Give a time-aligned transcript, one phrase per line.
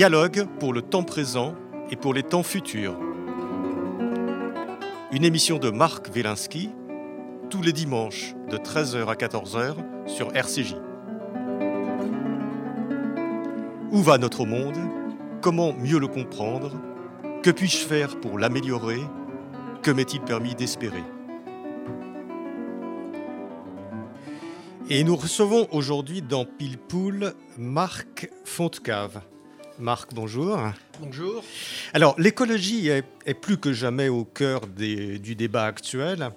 [0.00, 1.54] Dialogue pour le temps présent
[1.90, 2.98] et pour les temps futurs.
[5.12, 6.70] Une émission de Marc Wielinski,
[7.50, 9.74] tous les dimanches de 13h à 14h
[10.06, 10.76] sur RCJ.
[13.92, 14.78] Où va notre monde?
[15.42, 16.80] Comment mieux le comprendre?
[17.42, 19.02] Que puis-je faire pour l'améliorer?
[19.82, 21.04] Que m'est-il permis d'espérer?
[24.88, 29.20] Et nous recevons aujourd'hui dans Pilpoul Marc Fontecave.
[29.80, 30.58] Marc, bonjour.
[31.00, 31.42] Bonjour.
[31.94, 36.30] Alors, l'écologie est, plus que jamais au cœur du débat actuel.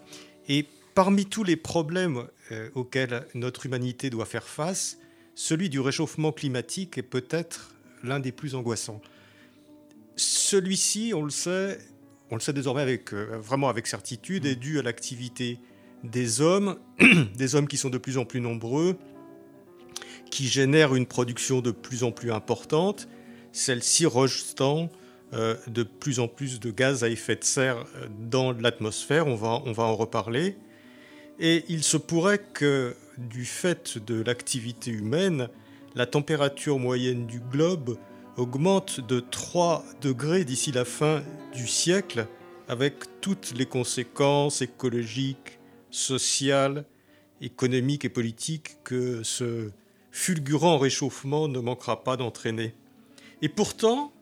[0.47, 4.97] Et parmi tous les problèmes euh, auxquels notre humanité doit faire face,
[5.35, 9.01] celui du réchauffement climatique est peut-être l'un des plus angoissants.
[10.15, 11.79] Celui-ci, on le sait,
[12.31, 15.59] on le sait désormais avec, euh, vraiment avec certitude, est dû à l'activité
[16.05, 16.77] des hommes,
[17.35, 18.95] des hommes qui sont de plus en plus nombreux,
[20.31, 23.09] qui génèrent une production de plus en plus importante,
[23.53, 24.89] celle-ci rejetant
[25.33, 29.35] euh, de plus en plus de gaz à effet de serre euh, dans l'atmosphère, on
[29.35, 30.57] va, on va en reparler.
[31.39, 35.49] Et il se pourrait que du fait de l'activité humaine,
[35.95, 37.97] la température moyenne du globe
[38.37, 42.27] augmente de 3 degrés d'ici la fin du siècle,
[42.67, 45.59] avec toutes les conséquences écologiques,
[45.89, 46.85] social,
[47.41, 49.69] économique et politique que ce
[50.11, 52.73] fulgurant réchauffement ne manquera pas d'entraîner.
[53.43, 54.13] Et pourtant,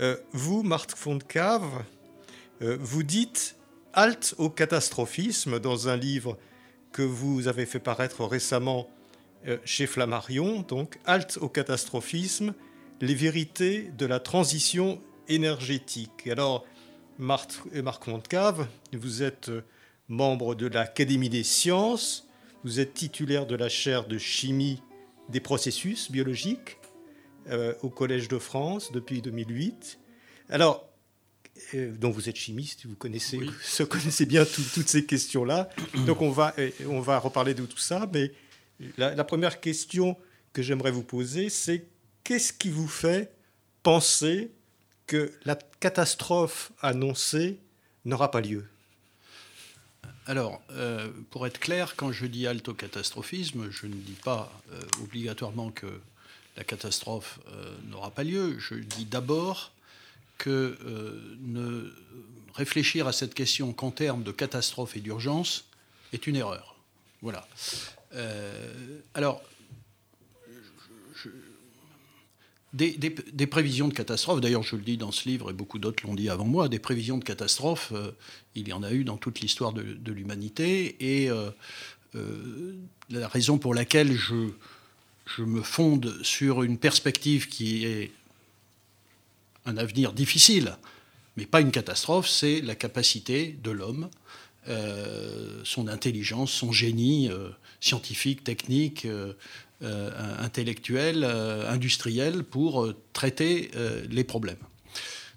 [0.00, 1.84] euh, vous, Marc Fontcave,
[2.62, 3.56] euh, vous dites
[3.92, 6.38] halte au catastrophisme dans un livre
[6.90, 8.88] que vous avez fait paraître récemment
[9.46, 12.54] euh, chez Flammarion, donc halte au catastrophisme,
[13.02, 16.26] les vérités de la transition énergétique.
[16.26, 16.64] Alors,
[17.18, 19.50] Marc, Marc Fontcave, vous êtes
[20.08, 22.26] membre de l'Académie des sciences,
[22.64, 24.82] vous êtes titulaire de la chaire de chimie
[25.28, 26.78] des processus biologiques
[27.48, 29.98] euh, au Collège de France depuis 2008.
[30.48, 30.88] Alors,
[31.74, 35.68] euh, donc vous êtes chimiste, vous connaissez, vous connaissez bien toutes ces questions-là.
[36.06, 38.32] Donc on va, euh, on va reparler de tout ça, mais
[38.96, 40.16] la, la première question
[40.52, 41.86] que j'aimerais vous poser, c'est
[42.24, 43.32] qu'est-ce qui vous fait
[43.82, 44.50] penser
[45.06, 47.58] que la catastrophe annoncée
[48.04, 48.64] n'aura pas lieu?
[50.26, 55.70] Alors, euh, pour être clair, quand je dis alto-catastrophisme, je ne dis pas euh, obligatoirement
[55.70, 56.00] que
[56.56, 58.58] la catastrophe euh, n'aura pas lieu.
[58.58, 59.72] Je dis d'abord
[60.38, 60.76] que
[61.40, 61.92] ne
[62.54, 65.66] réfléchir à cette question qu'en termes de catastrophe et d'urgence
[66.12, 66.74] est une erreur.
[67.22, 67.46] Voilà.
[69.14, 69.40] alors,
[72.72, 76.14] des, prévisions de catastrophes, d'ailleurs je le dis dans ce livre et beaucoup d'autres l'ont
[76.14, 78.12] dit avant moi, des prévisions de catastrophes, euh,
[78.54, 81.50] il y en a eu dans toute l'histoire de, l'humanité, et euh,
[82.14, 82.74] euh,
[83.10, 84.50] la raison pour laquelle je,
[85.36, 88.12] je me fonde sur une perspective qui est
[89.66, 90.76] un avenir difficile,
[91.36, 94.10] mais pas une catastrophe, c'est la capacité de l'homme,
[95.64, 97.30] son intelligence, son génie
[97.80, 99.06] scientifique, technique,
[99.84, 103.72] euh, intellectuel, euh, industriel pour euh, traiter
[104.08, 104.62] les problèmes.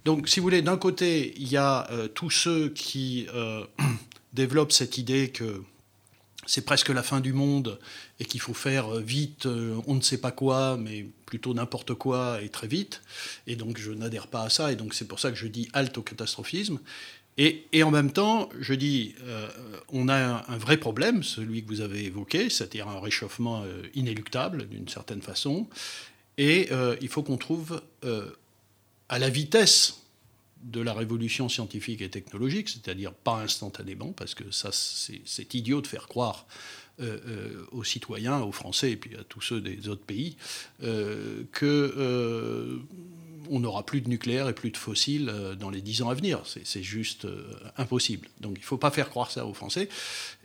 [0.03, 3.27] Donc, si vous voulez, d'un côté, il y a tous ceux qui
[4.33, 5.63] développent cette idée que
[6.45, 7.79] c'est presque la fin du monde
[8.19, 12.49] et qu'il faut faire vite, on ne sait pas quoi, mais plutôt n'importe quoi et
[12.49, 13.01] très vite.
[13.47, 15.69] Et donc je n'adhère pas à ça, et donc c'est pour ça que je dis
[15.73, 16.79] halte au catastrophisme.
[17.37, 19.49] Et, en même temps, je dis, euh,
[19.91, 24.69] on a un, vrai problème, celui que vous avez évoqué, c'est-à-dire un réchauffement euh, inéluctable
[24.69, 25.67] d'une certaine façon,
[26.37, 27.81] et euh, il faut qu'on trouve
[29.09, 30.04] à la vitesse
[30.65, 35.87] de la révolution scientifique et technologique, c'est-à-dire pas instantanément, parce que ça, c'est idiot de
[35.87, 36.45] faire croire
[37.71, 40.37] aux citoyens, aux Français et puis à tous ceux des autres pays,
[41.51, 42.79] que
[43.49, 46.13] on n'aura plus de nucléaire et plus de fossiles euh, dans les dix ans à
[46.13, 46.41] venir.
[46.45, 48.27] C'est juste euh, impossible.
[48.41, 49.89] Donc il ne faut pas faire croire ça aux Français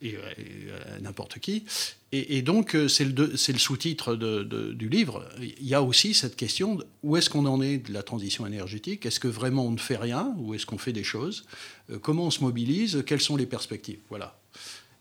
[0.02, 1.64] et, à n'importe qui.
[2.12, 5.24] Et, donc c'est le, sous-titre du livre.
[5.40, 9.06] Il y a aussi cette question où est-ce qu'on en est de la transition énergétique?
[9.06, 11.44] Est-ce que vraiment on ne fait rien ou est-ce qu'on fait des choses?
[11.90, 13.04] Euh, Comment on se mobilise?
[13.06, 14.00] Quelles sont les perspectives?
[14.08, 14.38] Voilà.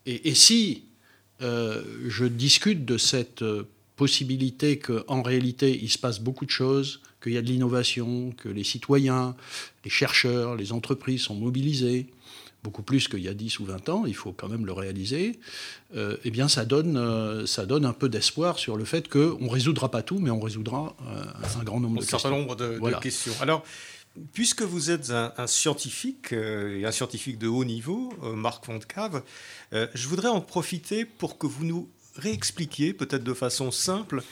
[0.06, 0.84] Et, si
[1.40, 3.42] je discute de cette
[3.96, 8.48] possibilité qu'en réalité il se passe beaucoup de choses, qu'il y a de l'innovation, que
[8.48, 9.34] les citoyens,
[9.84, 12.06] les chercheurs, les entreprises sont mobilisés,
[12.62, 15.38] beaucoup plus qu'il y a 10 ou 20 ans, il faut quand même le réaliser,
[15.96, 19.38] euh, eh bien ça donne, euh, ça donne un peu d'espoir sur le fait qu'on
[19.40, 21.24] ne résoudra pas tout, mais on résoudra euh,
[21.58, 22.16] un grand nombre de questions.
[22.16, 23.32] Un certain nombre de, questions.
[23.40, 23.64] Alors,
[24.32, 29.22] puisque vous êtes un, scientifique, et un scientifique de haut niveau, Marc Fontcave,
[29.72, 34.22] je voudrais en profiter pour que vous nous réexpliquiez, peut-être de façon simple,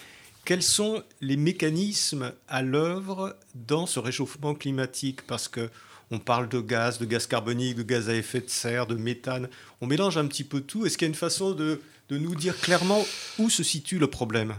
[0.48, 5.20] quels sont les mécanismes à l'œuvre dans ce réchauffement climatique?
[5.26, 5.68] Parce que
[6.10, 9.50] on parle de gaz, de gaz carbonique, de gaz à effet de serre, de méthane.
[9.82, 10.86] On mélange un petit peu tout.
[10.86, 13.04] Est-ce qu'il y a une façon de, nous dire clairement
[13.38, 14.54] où se situe le problème?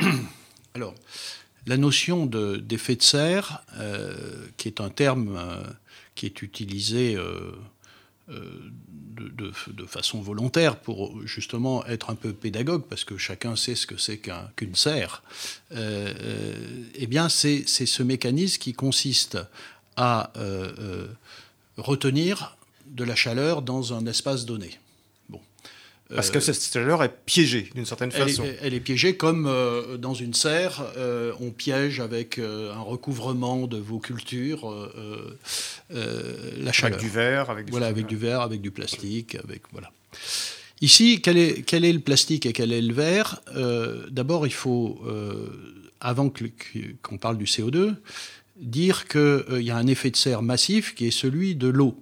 [0.74, 0.96] Alors,
[1.68, 5.62] la notion d'effet de, serre, euh, qui est un terme euh,
[6.16, 7.52] qui est utilisé euh,
[8.32, 13.96] de, façon volontaire pour justement être un peu pédagogue, parce que chacun sait ce que
[13.96, 15.22] c'est qu'une serre,
[15.70, 19.38] eh bien c'est ce mécanisme qui consiste
[19.96, 20.32] à
[21.76, 22.56] retenir
[22.86, 24.78] de la chaleur dans un espace donné.
[26.14, 28.44] Parce que cette chaleur est piégée d'une certaine façon.
[28.60, 33.66] elle est piégée comme euh, dans une serre, euh, on piège avec euh, un recouvrement
[33.66, 34.70] de vos cultures
[35.90, 36.98] la chaleur.
[36.98, 39.90] Avec du verre, avec du voilà, avec du verre, avec du plastique, avec voilà.
[40.80, 43.40] Ici, quel est, quel est le plastique et quel est le verre?
[44.10, 45.00] D'abord, il faut,
[46.00, 46.32] avant
[47.02, 47.94] qu'on parle du CO2,
[48.56, 51.96] dire qu'il y a un effet de serre massif qui est celui de l'eau.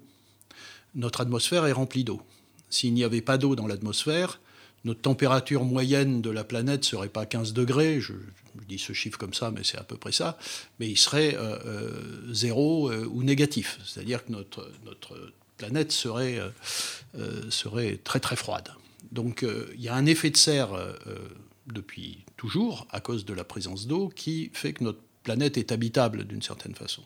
[0.95, 2.23] Notre atmosphère est remplie d'eau.
[2.71, 4.41] S'il n'y avait pas d'eau dans l'atmosphère,
[4.85, 8.15] notre température moyenne de la planète serait pas 15 degrés, je,
[8.69, 10.39] dis ce chiffre comme ça, mais c'est à peu près ça,
[10.79, 13.79] mais il serait euh, euh, zéro euh, ou négatif.
[13.85, 16.41] C'est-à-dire que notre, notre planète serait,
[17.51, 18.73] serait très très froide.
[19.13, 19.45] Donc
[19.75, 20.71] il y a un effet de serre
[21.67, 26.25] depuis toujours, à cause de la présence d'eau, qui fait que notre planète est habitable
[26.25, 27.03] d'une certaine façon.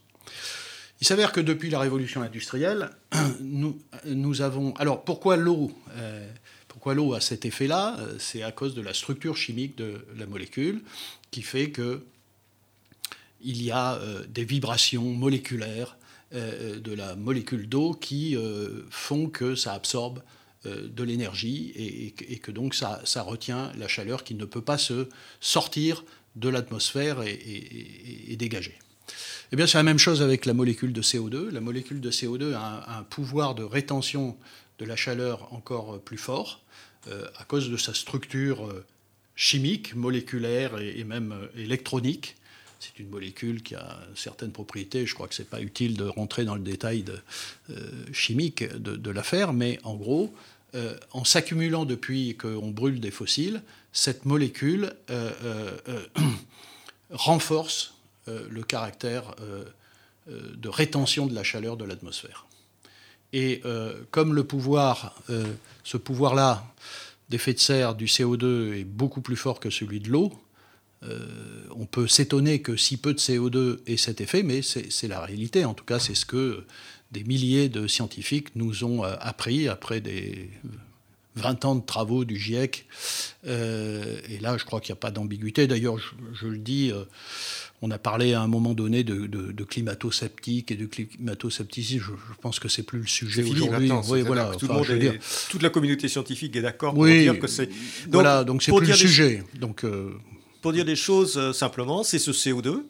[1.01, 2.91] Il s'avère que depuis la révolution industrielle,
[3.41, 4.75] nous, avons...
[4.77, 6.27] Alors pourquoi l'eau euh,
[6.69, 10.27] Pourquoi l'eau a cet effet-là euh, C'est à cause de la structure chimique de la
[10.27, 10.83] molécule
[11.31, 12.05] qui fait que
[13.47, 15.97] il y a euh, des vibrations moléculaires
[16.33, 18.37] de la molécule d'eau qui
[18.91, 20.21] font que ça absorbe
[20.65, 25.09] de l'énergie et, que donc ça, retient la chaleur qui ne peut pas se
[25.39, 26.05] sortir
[26.35, 28.77] de l'atmosphère et dégager.
[29.53, 31.51] Eh bien, c'est la même chose avec la molécule de CO2.
[31.51, 34.37] La molécule de CO2 a un, pouvoir de rétention
[34.79, 36.61] de la chaleur encore plus fort
[37.09, 38.85] euh, à cause de sa structure euh,
[39.37, 42.37] chimique, moléculaire et, même euh, électronique.
[42.81, 45.07] C'est une molécule qui a certaines propriétés.
[45.07, 47.05] Je crois que ce n'est pas utile de rentrer dans le détail
[48.13, 50.35] chimique de, l'affaire, mais en gros,
[51.13, 53.63] en s'accumulant depuis qu'on brûle des fossiles,
[53.93, 54.93] cette molécule
[57.11, 57.94] renforce euh,
[58.27, 59.65] le caractère euh,
[60.31, 62.47] euh, de rétention de la chaleur de l'atmosphère.
[63.33, 63.63] Et
[64.13, 65.21] comme le pouvoir,
[65.83, 66.65] ce pouvoir-là
[67.31, 70.33] d'effet de serre du CO2 est beaucoup plus fort que celui de l'eau,
[71.03, 75.65] on peut s'étonner que si peu de CO2 ait cet effet, mais c'est la réalité.
[75.65, 76.65] En tout cas, c'est ce que
[77.11, 80.49] des milliers de scientifiques nous ont appris après des
[81.37, 82.87] 20 ans de travaux du GIEC.
[83.45, 85.67] et là, je crois qu'il n'y a pas d'ambiguïté.
[85.67, 85.97] D'ailleurs,
[86.33, 86.93] je, le dis,
[87.85, 92.03] on a parlé à un moment donné de, climato-sceptique et de climato-scepticisme.
[92.03, 93.91] Je, pense que c'est plus le sujet aujourd'hui.
[94.09, 94.53] Oui, voilà.
[94.57, 97.69] toute la communauté scientifique est d'accord pour dire que c'est.
[98.11, 99.43] voilà, donc c'est plus le sujet.
[99.55, 100.13] Donc, euh,
[100.63, 102.85] Pour dire des choses euh, simplement, c'est ce CO2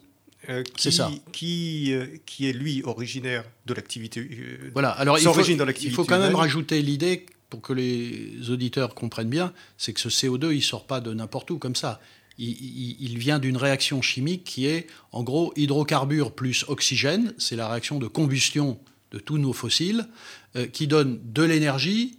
[0.49, 1.11] euh, qui, ça.
[1.33, 1.93] Qui,
[2.25, 4.29] qui est lui originaire de l'activité.
[4.73, 9.29] voilà, alors il faut, il faut quand même rajouter l'idée pour que les auditeurs comprennent
[9.29, 12.01] bien, c'est que ce CO2, il sort pas de n'importe où comme ça
[12.37, 17.33] il, vient d'une réaction chimique qui est, en gros, hydrocarbures plus oxygène.
[17.37, 18.79] C'est la réaction de combustion
[19.11, 20.07] de tous nos fossiles
[20.55, 22.17] euh, qui donne de l'énergie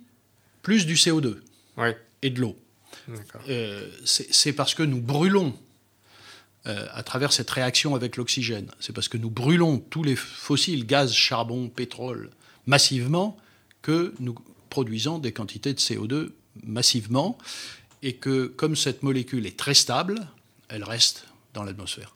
[0.63, 1.37] plus du CO2
[2.23, 2.57] et de l'eau.
[3.49, 5.55] Euh, c'est parce que nous brûlons
[6.67, 8.71] euh, à travers cette réaction avec l'oxygène.
[8.81, 12.31] C'est parce que nous brûlons tous les fossiles, gaz, charbon, pétrole,
[12.67, 13.37] massivement,
[13.83, 14.35] que nous
[14.77, 17.39] produisons des quantités de CO2 massivement
[18.03, 20.29] et que comme cette molécule est très stable,
[20.69, 22.15] elle reste dans l'atmosphère.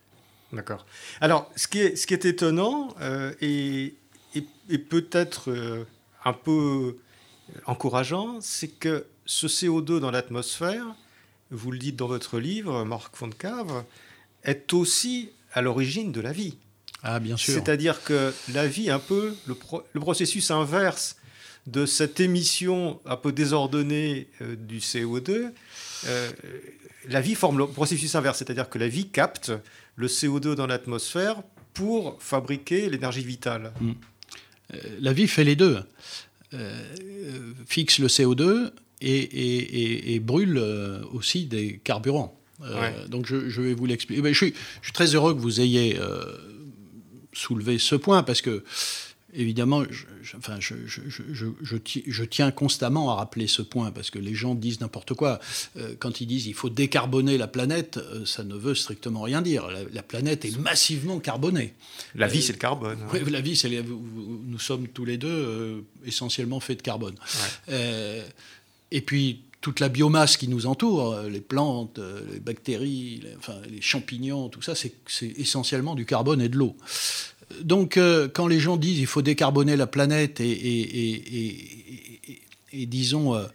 [0.52, 0.84] D'accord.
[1.22, 3.94] Alors, ce qui est, ce qui est étonnant euh, et,
[4.90, 5.84] peut-être euh,
[6.26, 6.98] un peu
[7.64, 10.84] encourageant, c'est que ce CO2 dans l'atmosphère,
[11.50, 13.84] vous le dites dans votre livre, Marc Fontcave,
[14.44, 16.58] est aussi à l'origine de la vie.
[17.02, 17.54] Ah, bien sûr.
[17.54, 19.56] C'est-à-dire que la vie, un peu, le,
[19.94, 21.16] le processus inverse
[21.66, 25.50] de cette émission un peu désordonnée euh, du CO2,
[26.06, 26.30] euh,
[27.08, 29.52] la vie forme le processus inverse, c'est-à-dire que la vie capte
[29.96, 31.42] le CO2 dans l'atmosphère
[31.74, 33.72] pour fabriquer l'énergie vitale.
[33.80, 33.92] Hmm.
[34.74, 35.82] Euh, la vie fait les deux.
[37.66, 40.58] fixe le CO2 et, brûle
[41.12, 42.36] aussi des carburants.
[43.08, 44.18] Donc je, vais vous l'expliquer.
[44.18, 44.54] Eh ben, je, suis,
[44.92, 45.98] très heureux que vous ayez
[47.32, 48.64] soulevé ce point parce que
[49.34, 54.54] évidemment, je, enfin, je, je, tiens constamment à rappeler ce point parce que les gens
[54.54, 55.40] disent n'importe quoi.
[55.76, 59.42] Euh, quand ils disent il faut décarboner la planète, euh, ça ne veut strictement rien
[59.42, 59.68] dire.
[59.92, 61.74] La, planète est massivement carbonée.
[62.14, 62.98] La vie, c'est le carbone.
[63.12, 67.14] Oui, la vie, c'est nous sommes tous les deux essentiellement faits de carbone.
[68.90, 72.00] et puis toute la biomasse qui nous entoure, les plantes,
[72.32, 74.94] les bactéries, enfin, les champignons, tout ça, c'est
[75.36, 76.76] essentiellement du carbone et de l'eau
[77.62, 80.56] donc, euh, quand les gens disent qu'il faut décarboner la planète et,
[82.72, 83.46] disons, euh,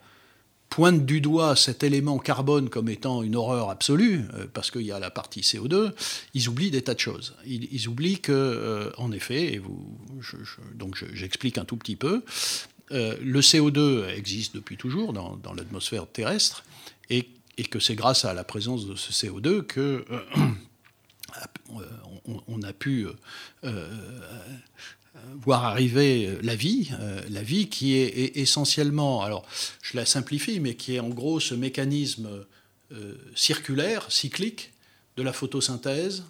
[0.70, 4.92] pointent du doigt cet élément carbone comme étant une horreur absolue, euh, parce qu'il y
[4.92, 5.94] a la partie CO2,
[6.34, 7.36] ils oublient des tas de choses.
[7.46, 9.62] Ils, oublient que, en effet, et
[10.74, 12.24] donc j'explique un tout petit peu,
[12.92, 16.66] le CO2 existe depuis toujours dans l'atmosphère terrestre,
[17.10, 17.28] et,
[17.70, 20.06] que c'est grâce à la présence de ce CO2 que
[22.48, 23.14] on, a pu euh,
[23.64, 23.90] euh,
[25.42, 29.46] voir arriver la vie, euh, la vie qui est, essentiellement, alors
[29.82, 32.46] je la simplifie, mais qui est en gros ce mécanisme
[33.36, 34.72] circulaire, cyclique,
[35.18, 36.24] de la photosynthèse,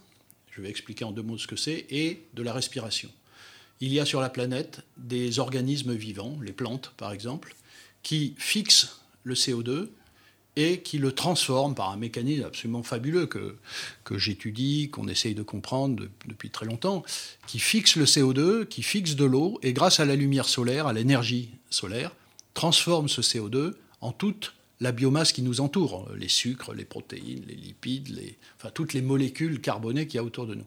[0.51, 3.09] je vais expliquer en deux mots ce que c'est, et de la respiration.
[3.81, 7.55] Il y a sur la planète des organismes vivants, les plantes par exemple,
[8.03, 9.89] qui fixent le CO2
[10.55, 13.57] et qui le transforme par un mécanisme absolument fabuleux que,
[14.03, 17.03] que j'étudie, qu'on essaye de comprendre depuis très longtemps,
[17.47, 20.93] qui fixe le CO2, qui fixe de l'eau, et grâce à la lumière solaire, à
[20.93, 22.11] l'énergie solaire,
[22.53, 27.55] transforme ce CO2 en toute la biomasse qui nous entoure, les sucres, les protéines, les
[27.55, 28.19] lipides,
[28.57, 30.65] enfin toutes les molécules carbonées qu'il y a autour de nous.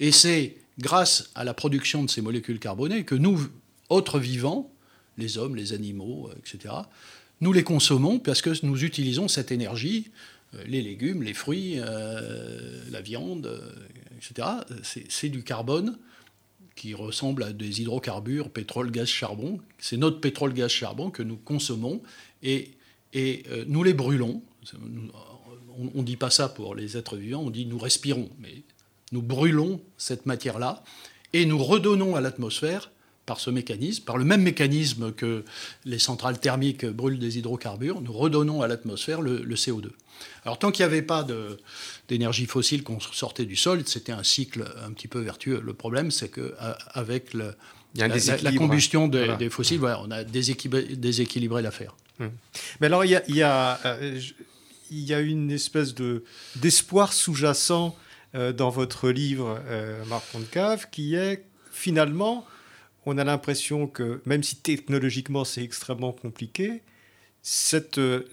[0.00, 3.48] Et c'est grâce à la production de ces molécules carbonées que nous,
[3.88, 4.70] autres vivants,
[5.16, 6.74] les hommes, les animaux, etc.,
[7.40, 10.10] nous les consommons parce que nous utilisons cette énergie,
[10.54, 13.70] euh, les légumes, les fruits, euh, la viande, euh,
[14.16, 14.48] etc.
[15.08, 15.98] C'est du carbone
[16.74, 19.60] qui ressemble à des hydrocarbures, pétrole, gaz, charbon.
[19.78, 22.00] C'est notre pétrole, gaz, charbon que nous consommons
[22.42, 22.70] et,
[23.12, 24.42] et nous les brûlons.
[25.76, 28.62] On ne dit pas ça pour les êtres vivants, on dit nous respirons, mais
[29.10, 30.84] nous brûlons cette matière-là
[31.32, 32.92] et nous redonnons à l'atmosphère
[33.28, 35.44] par ce mécanisme, par le même mécanisme que
[35.84, 39.90] les centrales thermiques brûlent des hydrocarbures, nous redonnons à l'atmosphère le, CO2.
[40.46, 41.26] Alors tant qu'il n'y avait pas
[42.08, 45.60] d'énergie fossile qu'on sortait du sol, c'était un cycle un petit peu vertueux.
[45.62, 47.54] Le problème, c'est qu'avec la,
[47.94, 51.94] la, combustion des fossiles, on a déséquilibré, l'affaire.
[52.20, 52.30] Hum.
[52.80, 54.20] Mais alors, il y a, euh,
[54.90, 55.94] y a, une espèce
[56.56, 57.94] d'espoir sous-jacent
[58.34, 62.46] euh, dans votre livre, euh, Marc Concave, qui est finalement
[63.06, 66.82] on a l'impression que, même si technologiquement c'est extrêmement compliqué,
[67.42, 68.24] cette, euh,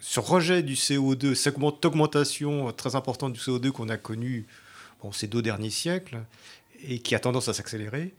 [0.00, 4.46] ce rejet du CO2, cette augmentation très importante du CO2 qu'on a connue
[5.12, 6.18] ces deux derniers siècles
[6.86, 8.12] et qui a tendance à s'accélérer,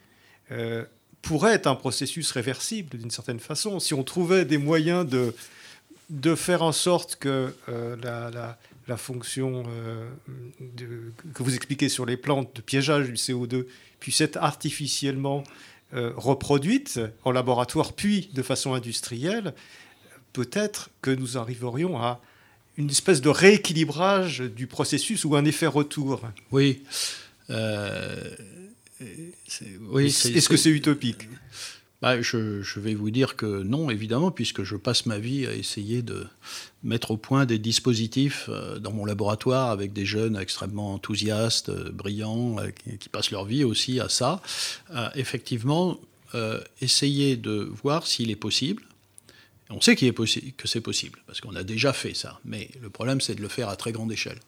[0.52, 0.84] euh,
[1.22, 3.80] pourrait être un processus réversible d'une certaine façon.
[3.80, 5.34] Si on trouvait des moyens de,
[6.10, 8.58] de faire en sorte que euh, la,
[8.98, 9.64] fonction
[11.34, 13.66] que vous expliquez sur les plantes de piégeage du CO2
[14.00, 15.44] puisse être artificiellement
[15.94, 19.56] euh, reproduite en laboratoire, puis de façon industrielle,
[20.34, 22.22] peut-être que nous arriverions à
[22.78, 26.22] une espèce de rééquilibrage du processus ou un effet retour.
[26.52, 26.84] Oui.
[27.50, 28.36] Euh,
[29.90, 31.28] oui Est-ce que c'est utopique?
[32.02, 36.02] Bah, je, vais vous dire que non, évidemment, puisque je passe ma vie à essayer
[36.02, 36.26] de
[36.82, 41.92] mettre au point des dispositifs euh, dans mon laboratoire avec des jeunes extrêmement enthousiastes, euh,
[41.92, 44.42] brillants, euh, qui, passent leur vie aussi à ça.
[45.16, 46.00] effectivement,
[46.80, 48.84] essayer de voir s'il est possible.
[49.72, 52.90] On sait qu'il est que c'est possible, parce qu'on a déjà fait ça, mais le
[52.90, 54.40] problème c'est de le faire à très grande échelle.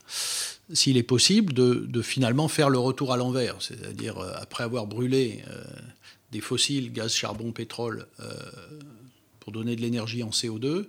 [0.73, 5.43] S'il est possible de, finalement faire le retour à l'envers, c'est-à-dire après avoir brûlé
[6.31, 8.33] des fossiles, gaz, charbon, pétrole, euh,
[9.39, 10.85] pour donner de l'énergie en CO2,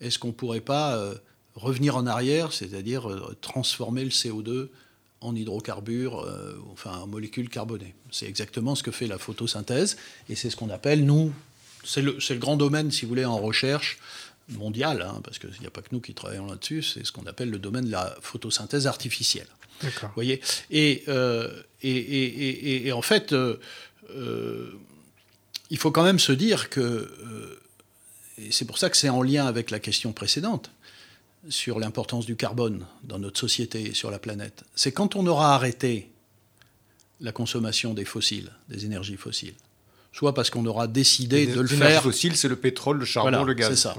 [0.00, 1.14] est-ce qu'on ne pourrait pas euh,
[1.54, 4.68] revenir en arrière, c'est-à-dire euh, transformer le CO2
[5.20, 6.28] en hydrocarbures,
[6.72, 7.94] enfin en molécules carbonées?
[8.10, 9.96] C'est exactement ce que fait la photosynthèse,
[10.28, 11.32] et c'est ce qu'on appelle, nous,
[11.84, 13.98] c'est le, grand domaine, si vous voulez, en recherche
[14.48, 17.26] mondiale, hein, parce qu'il n'y a pas que nous qui travaillons là-dessus, c'est ce qu'on
[17.26, 19.46] appelle le domaine de la photosynthèse artificielle.
[19.80, 20.10] D'accord.
[20.16, 20.40] voyez?
[20.72, 21.04] Et,
[21.82, 23.58] et, et, en fait, euh,
[25.72, 27.60] il faut quand même se dire que, euh,
[28.36, 30.70] et c'est pour ça que c'est en lien avec la question précédente,
[31.48, 35.54] sur l'importance du carbone dans notre société et sur la planète, c'est quand on aura
[35.54, 36.10] arrêté
[37.20, 39.54] la consommation des fossiles, des énergies fossiles,
[40.12, 41.88] soit parce qu'on aura décidé de le faire.
[41.88, 43.70] Les fossiles, c'est le pétrole, le charbon, le gaz.
[43.70, 43.96] C'est ça.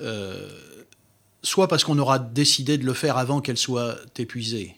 [0.00, 0.48] Euh,
[1.42, 4.76] soit parce qu'on aura décidé de le faire avant qu'elles soient épuisées,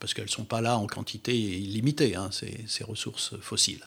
[0.00, 3.84] parce qu'elles ne sont pas là en quantité illimitée, hein, ces, ces, ressources fossiles.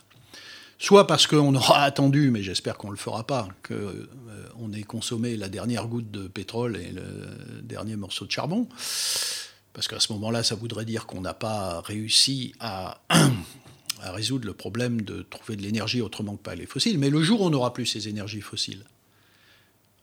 [0.77, 4.84] Soit parce qu'on aura attendu, mais j'espère qu'on ne le fera pas, qu'on euh, ait
[4.84, 8.68] consommé la dernière goutte de pétrole et le dernier morceau de charbon,
[9.74, 13.01] parce qu'à ce moment-là, ça voudrait dire qu'on n'a pas réussi à,
[14.01, 16.98] résoudre le problème de trouver de l'énergie autrement que pas les fossiles.
[16.98, 18.84] Mais le jour où on n'aura plus ces énergies fossiles,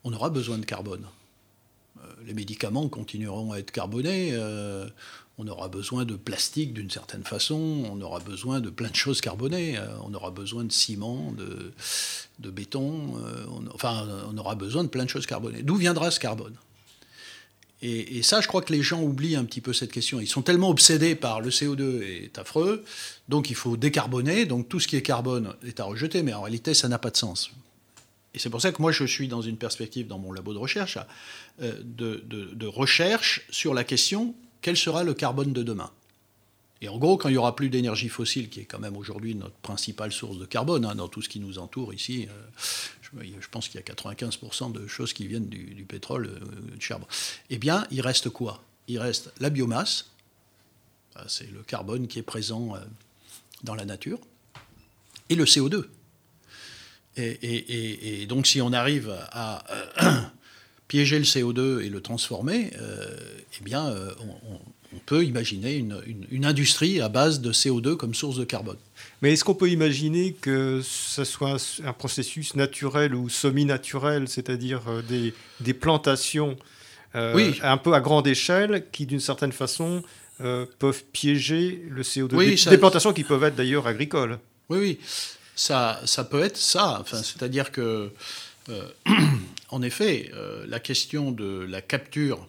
[0.05, 1.05] on aura besoin de carbone.
[1.99, 4.31] Euh, les médicaments continueront à être carbonés.
[4.33, 4.89] Euh,
[5.39, 9.21] on aura besoin de plastique d'une certaine façon, on aura besoin de plein de choses
[9.21, 13.15] carbonées, euh, on aura besoin de ciment, de, béton,
[13.73, 15.63] enfin on aura besoin de plein de choses carbonées.
[15.63, 16.55] D'où viendra ce carbone?
[17.81, 20.19] Et, ça, je crois que les gens oublient un petit peu cette question.
[20.19, 22.85] Ils sont tellement obsédés par le CO2 est affreux,
[23.29, 26.43] donc il faut décarboner, donc tout ce qui est carbone est à rejeter, mais en
[26.43, 27.53] réalité, ça n'a pas de sens.
[28.35, 30.59] Et c'est pour ça que moi, je suis dans une perspective dans mon labo de
[30.59, 30.99] recherche,
[31.61, 35.91] de, de recherche sur la question quel sera le carbone de demain?
[36.81, 39.35] Et en gros, quand il n'y aura plus d'énergie fossile, qui est quand même aujourd'hui
[39.35, 43.49] notre principale source de carbone hein, dans tout ce qui nous entoure ici, euh, je,
[43.51, 47.07] pense qu'il y a 95% de choses qui viennent du, pétrole, euh, du charbon.
[47.51, 48.63] Eh bien, il reste quoi?
[48.87, 50.11] Il reste la biomasse,
[51.27, 52.79] c'est le carbone qui est présent euh,
[53.65, 54.21] dans la nature,
[55.31, 55.87] et le CO2.
[57.17, 59.65] Et, donc, si on arrive à
[60.89, 63.95] piéger le CO2 et le transformer, eh bien,
[64.43, 64.59] on
[64.95, 68.79] on peut imaginer une, industrie à base de CO2 comme source de carbone.
[69.21, 75.33] Mais est-ce qu'on peut imaginer que ce soit un processus naturel ou semi-naturel, c'est-à-dire euh,
[75.61, 76.57] des, plantations
[77.15, 80.03] euh, un peu à grande échelle qui, d'une certaine façon,
[80.41, 84.39] euh, peuvent piéger le CO2 oui, des, plantations qui peuvent être d'ailleurs agricoles
[84.71, 84.99] Oui, oui,
[85.55, 86.99] ça, ça peut être ça.
[87.01, 88.11] Enfin, c'est-à-dire que,
[89.69, 90.31] en effet,
[90.67, 92.47] la question de la capture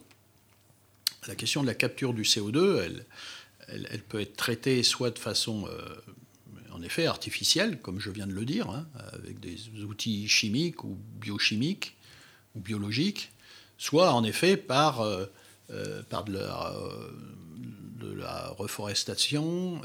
[1.28, 2.82] la question de la capture du CO2,
[3.68, 5.96] elle, peut être traitée soit de façon, euh,
[6.72, 10.98] en effet, artificielle, comme je viens de le dire, hein, avec des outils chimiques ou
[11.22, 11.96] biochimiques
[12.56, 13.32] ou biologiques,
[13.78, 15.26] soit en effet par, euh,
[15.70, 16.74] euh, par de, la,
[18.00, 19.82] de, la, reforestation,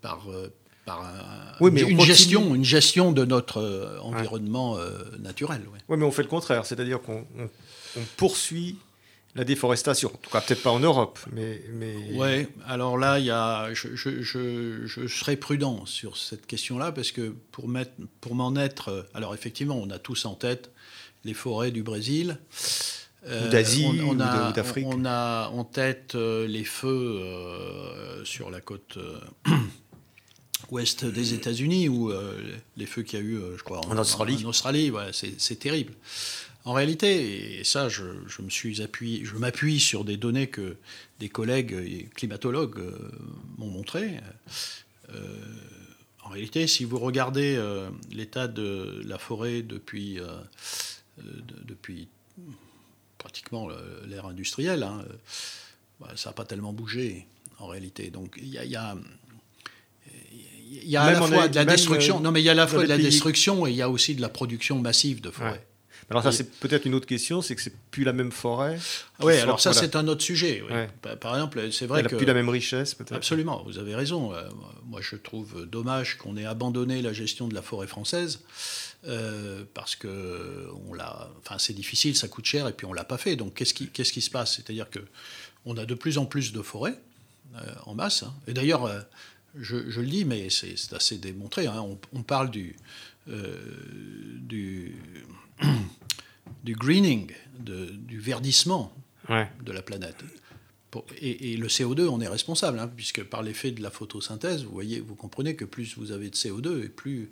[0.00, 0.26] par,
[0.86, 1.02] par
[1.60, 4.78] une, gestion, une gestion de notre environnement
[5.18, 5.60] naturel.
[5.88, 7.26] Oui, mais on fait le contraire, c'est-à-dire qu'on
[8.16, 8.78] poursuit
[9.36, 10.10] la déforestation.
[10.12, 11.62] En tout cas, peut-être pas en Europe, mais.
[11.74, 11.94] mais...
[12.12, 17.12] Oui, alors là, il y a, je, je, je, serai prudent sur cette question-là, parce
[17.12, 19.06] que pour, mettre, pour m'en être.
[19.14, 20.70] Alors, effectivement, on a tous en tête
[21.24, 22.38] les forêts du Brésil.
[23.26, 24.86] Euh, D'Asie ou d'Afrique.
[24.88, 28.98] On a en tête euh, les feux euh, sur la côte
[30.70, 32.12] ouest des États-Unis, ou
[32.76, 34.42] les feux qu'il y a eu, je crois, en, Australie.
[34.44, 35.92] En, Australie, c'est terrible.
[36.66, 38.02] En réalité, et ça, je,
[38.42, 40.76] me suis appuyé, je m'appuie sur des données que
[41.20, 43.12] des collègues climatologues euh,
[43.56, 44.20] m'ont montrées.
[45.14, 45.38] Euh,
[46.24, 50.18] en réalité, si vous regardez euh, l'état de la forêt depuis,
[51.64, 52.08] depuis
[53.16, 53.68] pratiquement
[54.08, 55.04] l'ère industrielle, hein,
[56.00, 57.28] bah, ça n'a pas tellement bougé
[57.60, 58.10] en réalité.
[58.10, 58.96] Donc il y a, y a
[60.68, 62.20] il y a à la fois de la destruction.
[62.20, 63.90] non, mais il y a à la fois de la destruction et il y a
[63.90, 65.66] aussi de la production massive de forêt.
[66.08, 68.78] Alors ça, c'est peut-être une autre question, c'est que c'est plus la même forêt.
[69.20, 70.62] Oui, alors ça, c'est un autre sujet.
[71.20, 72.16] Par exemple, c'est vrai Elle que...
[72.16, 73.14] plus la même richesse, peut-être.
[73.14, 74.32] Absolument, vous avez raison.
[74.32, 74.48] Euh,
[74.86, 78.40] moi, je trouve dommage qu'on ait abandonné la gestion de la forêt française,
[79.08, 81.28] euh, parce que on l'a...
[81.40, 83.34] Enfin, c'est difficile, ça coûte cher, et puis on l'a pas fait.
[83.34, 84.54] Donc, qu'est-ce qui, qu'est-ce qui se passe?
[84.54, 85.00] C'est-à-dire que
[85.64, 87.00] on a de plus en plus de forêts
[87.56, 88.22] euh, en masse.
[88.22, 88.32] Hein.
[88.46, 88.88] Et d'ailleurs,
[89.58, 91.66] je, le dis, mais c'est, assez démontré.
[91.66, 91.80] Hein.
[91.80, 92.76] On, on, parle du...
[93.26, 94.94] du
[96.66, 98.92] du greening, du verdissement
[99.28, 100.16] de la planète.
[101.20, 105.00] Et, le CO2, on est responsable, hein, puisque par l'effet de la photosynthèse, vous voyez,
[105.00, 107.30] vous comprenez que plus vous avez de CO2 et plus,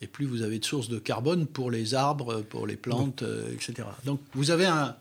[0.00, 3.52] et plus vous avez de sources de carbone pour les arbres, pour les plantes, euh,
[3.52, 3.86] etc.
[4.04, 4.96] Donc vous avez un,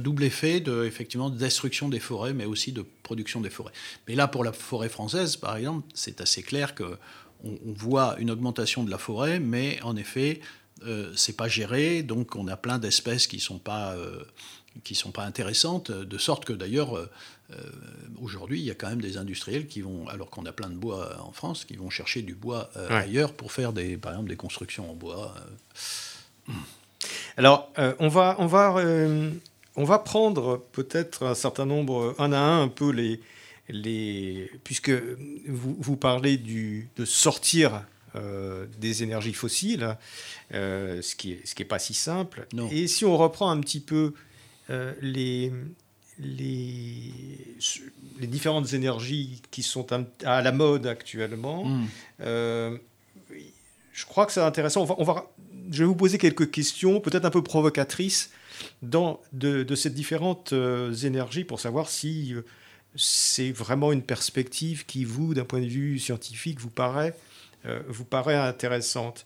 [0.00, 3.72] double effet de, effectivement, de destruction des forêts, mais aussi de production des forêts.
[4.06, 6.98] Mais là, pour la forêt française, par exemple, c'est assez clair que
[7.44, 10.40] on, voit une augmentation de la forêt, mais en effet,
[10.84, 14.24] euh, c'est pas géré, donc on a plein d'espèces qui sont pas euh,
[14.84, 17.10] qui sont pas intéressantes, de sorte que d'ailleurs euh,
[18.20, 20.76] aujourd'hui il y a quand même des industriels qui vont, alors qu'on a plein de
[20.76, 24.36] bois en France, qui vont chercher du bois ailleurs pour faire des, par exemple des
[24.36, 25.34] constructions en bois.
[27.36, 28.82] Alors on va on va
[29.76, 33.20] on va prendre peut-être un certain nombre un à un un peu les
[33.72, 34.92] les puisque
[35.48, 37.84] vous, vous parlez du, de sortir
[38.16, 39.96] euh, des énergies fossiles,
[40.52, 42.46] euh, ce qui n'est ce qui est pas si simple.
[42.70, 44.14] Et si on reprend un petit peu
[44.70, 45.52] euh, les,
[46.18, 47.12] les,
[48.18, 49.86] les différentes énergies qui sont
[50.24, 51.64] à la mode actuellement.
[51.64, 51.86] Hmm.
[52.20, 52.78] Euh,
[53.92, 54.82] je crois que c'est intéressant.
[54.82, 55.30] On va, on va,
[55.70, 58.30] je vais vous poser quelques questions, peut-être un peu provocatrices,
[58.82, 62.42] dans, de, de ces différentes euh, énergies pour savoir si euh,
[62.94, 67.14] c'est vraiment une perspective qui, vous, d'un point de vue scientifique, vous paraît,
[67.88, 69.24] vous paraît intéressante.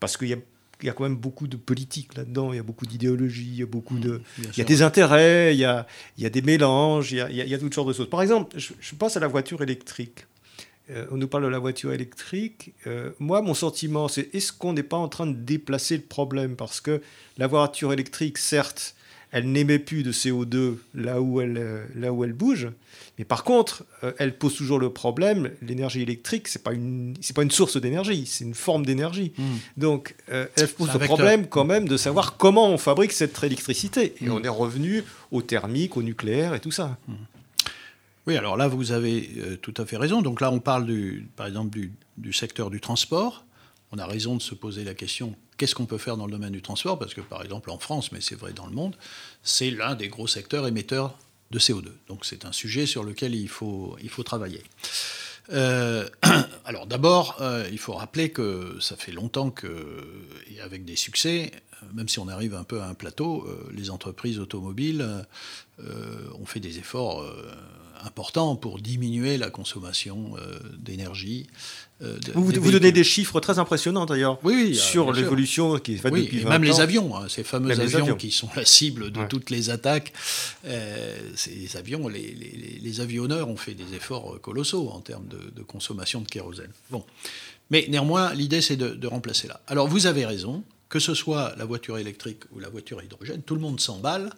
[0.00, 0.38] Parce qu'il y a
[0.82, 3.58] il y a quand même beaucoup de politique là-dedans, il y a beaucoup d'idéologie, il
[3.58, 6.26] y a beaucoup mmh, de, il y a des intérêts, il y a, il y
[6.26, 8.08] a des mélanges, il y a, il y a, toutes sortes de choses.
[8.08, 10.26] Par exemple, je, pense à la voiture électrique.
[10.90, 12.72] Euh, on nous parle de la voiture électrique.
[12.86, 16.56] Euh, moi, mon sentiment, c'est est-ce qu'on n'est pas en train de déplacer le problème?
[16.56, 17.02] Parce que
[17.36, 18.94] la voiture électrique, certes,
[19.30, 22.68] elle n'émet plus de CO2 là où elle, euh, là où elle bouge.
[23.18, 23.84] Mais par contre,
[24.18, 28.24] elle pose toujours le problème, l'énergie électrique, ce n'est pas, une, pas une source d'énergie,
[28.26, 29.32] c'est une forme d'énergie.
[29.36, 29.56] Hmm.
[29.76, 34.14] Donc, elle pose le problème quand même de savoir comment on fabrique cette électricité.
[34.20, 34.32] Et hmm.
[34.32, 36.96] on est revenu au thermique, au nucléaire et tout ça.
[37.08, 37.14] Hmm.
[38.28, 40.20] Oui, alors là, vous avez tout à fait raison.
[40.20, 41.78] Donc là, on parle, du, par exemple,
[42.18, 43.46] du, secteur du transport.
[43.90, 46.52] On a raison de se poser la question Qu'est-ce qu'on peut faire dans le domaine
[46.52, 46.98] du transport?
[46.98, 48.94] Parce que par exemple en France, mais c'est vrai dans le monde,
[49.42, 51.18] c'est l'un des gros secteurs émetteurs
[51.50, 51.88] de CO2.
[52.06, 54.62] Donc c'est un sujet sur lequel il faut, il faut travailler.
[55.50, 56.06] Euh,
[56.66, 60.04] alors d'abord, euh, il faut rappeler que ça fait longtemps que,
[60.62, 61.50] avec des succès,
[61.94, 65.24] même si on arrive un peu à un plateau, euh, les entreprises automobiles
[65.80, 67.24] ont fait des efforts
[68.04, 71.46] important pour diminuer la consommation euh, d'énergie.
[72.02, 76.14] Euh, vous, vous donnez des chiffres très impressionnants d'ailleurs oui, sur l'évolution qui est faite
[76.14, 79.50] depuis 20 même les avions, hein, ces fameux avions, qui sont la cible de toutes
[79.50, 80.12] les attaques.
[80.64, 86.20] Euh, ces avions, les, les, avionneurs ont fait des efforts colossaux en termes de, consommation
[86.20, 86.70] de kérosène.
[86.90, 87.04] Bon.
[87.70, 89.60] Mais néanmoins, l'idée c'est de, remplacer là.
[89.66, 93.42] Alors vous avez raison, que ce soit la voiture électrique ou la voiture à hydrogène,
[93.42, 94.30] tout le monde s'emballe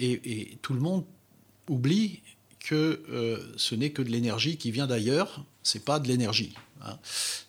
[0.00, 1.04] et, tout le monde
[1.68, 2.22] oublie
[2.60, 6.54] que euh, ce n'est que de l'énergie qui vient d'ailleurs, c'est pas de l'énergie.
[6.82, 6.98] Hein.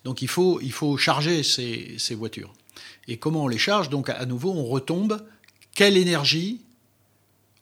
[0.04, 2.54] Donc il faut, il faut charger ces, voitures.
[3.08, 3.90] Et comment on les charge?
[3.90, 5.22] Donc à nouveau, on retombe.
[5.76, 6.62] Quelle énergie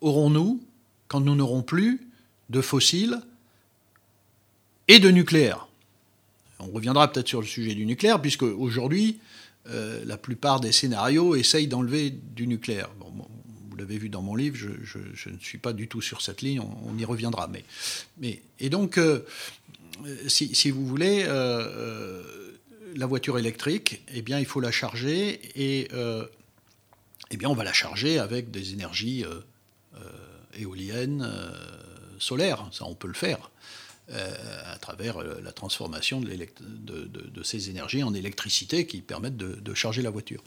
[0.02, 0.64] aurons-nous
[1.08, 2.08] quand nous n'aurons plus
[2.50, 3.22] de fossiles
[4.88, 5.68] et de nucléaire
[6.60, 9.20] On reviendra peut-être sur le sujet du nucléaire, puisque aujourd'hui,
[9.70, 12.90] euh, la plupart des scénarios essayent d'enlever du nucléaire.
[13.00, 13.28] Bon,
[13.78, 16.98] l'avez vu dans mon livre, je, ne suis pas du tout sur cette ligne, on,
[16.98, 17.48] y reviendra.
[17.48, 17.64] Mais,
[18.18, 19.00] mais, et donc,
[20.06, 22.24] euh, si, vous voulez, euh, euh,
[22.96, 25.88] la voiture électrique, eh bien, il faut la charger et
[27.30, 29.26] eh bien, on va la charger avec des énergies
[30.58, 31.30] éoliennes,
[32.20, 32.68] solaires.
[32.72, 33.52] Ça, on peut le faire.
[34.10, 40.42] à travers la transformation de, ces énergies en électricité qui permettent de, charger la voiture.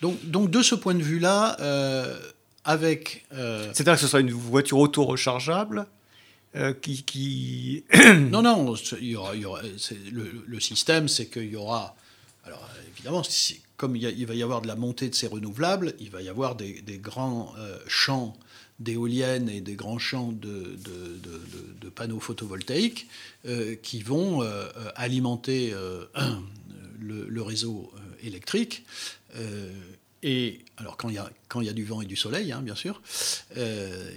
[0.00, 1.56] Donc, donc de ce point de vue-là,
[2.64, 3.24] avec.
[3.32, 5.86] Euh, C'est-à-dire que ce sera une voiture auto-rechargeable
[6.54, 7.84] euh, qui, qui...
[8.30, 11.96] non, non, il y aura, le, système, c'est qu'il y aura.
[12.44, 13.22] Alors, évidemment,
[13.76, 16.54] comme il, va y avoir de la montée de ces renouvelables, il va y avoir
[16.56, 18.36] des, grands euh, champs
[18.78, 20.76] d'éoliennes et des grands champs de,
[21.80, 23.06] de, panneaux photovoltaïques
[23.82, 24.40] qui vont
[24.96, 25.74] alimenter
[27.00, 28.84] le, le, réseau électrique.
[30.22, 32.52] Et alors quand il y a, quand il y a du vent et du soleil,
[32.52, 33.02] hein, bien sûr,
[33.56, 34.10] euh,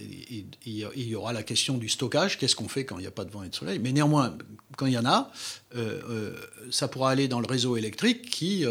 [0.65, 2.37] il, y aura la question du stockage.
[2.37, 3.79] Qu'est-ce qu'on fait quand il n'y a pas de vent et de soleil?
[3.79, 4.37] Mais néanmoins,
[4.77, 5.31] quand il y en a,
[5.75, 6.35] euh, euh,
[6.69, 8.65] ça pourra aller dans le réseau électrique qui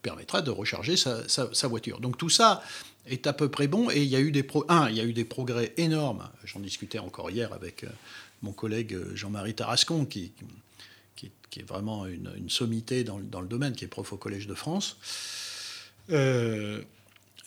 [0.00, 2.00] permettra de recharger sa, voiture.
[2.00, 2.62] Donc tout ça
[3.06, 3.90] est à peu près bon.
[3.90, 6.30] Et il y a eu des, un, il y a eu des progrès énormes.
[6.44, 7.84] J'en discutais encore hier avec
[8.40, 10.32] mon collègue Jean-Marie Tarascon, qui,
[11.16, 14.54] qui, est vraiment une, sommité dans, dans, le domaine, qui est prof au Collège de
[14.54, 14.96] France.
[16.10, 16.82] Euh,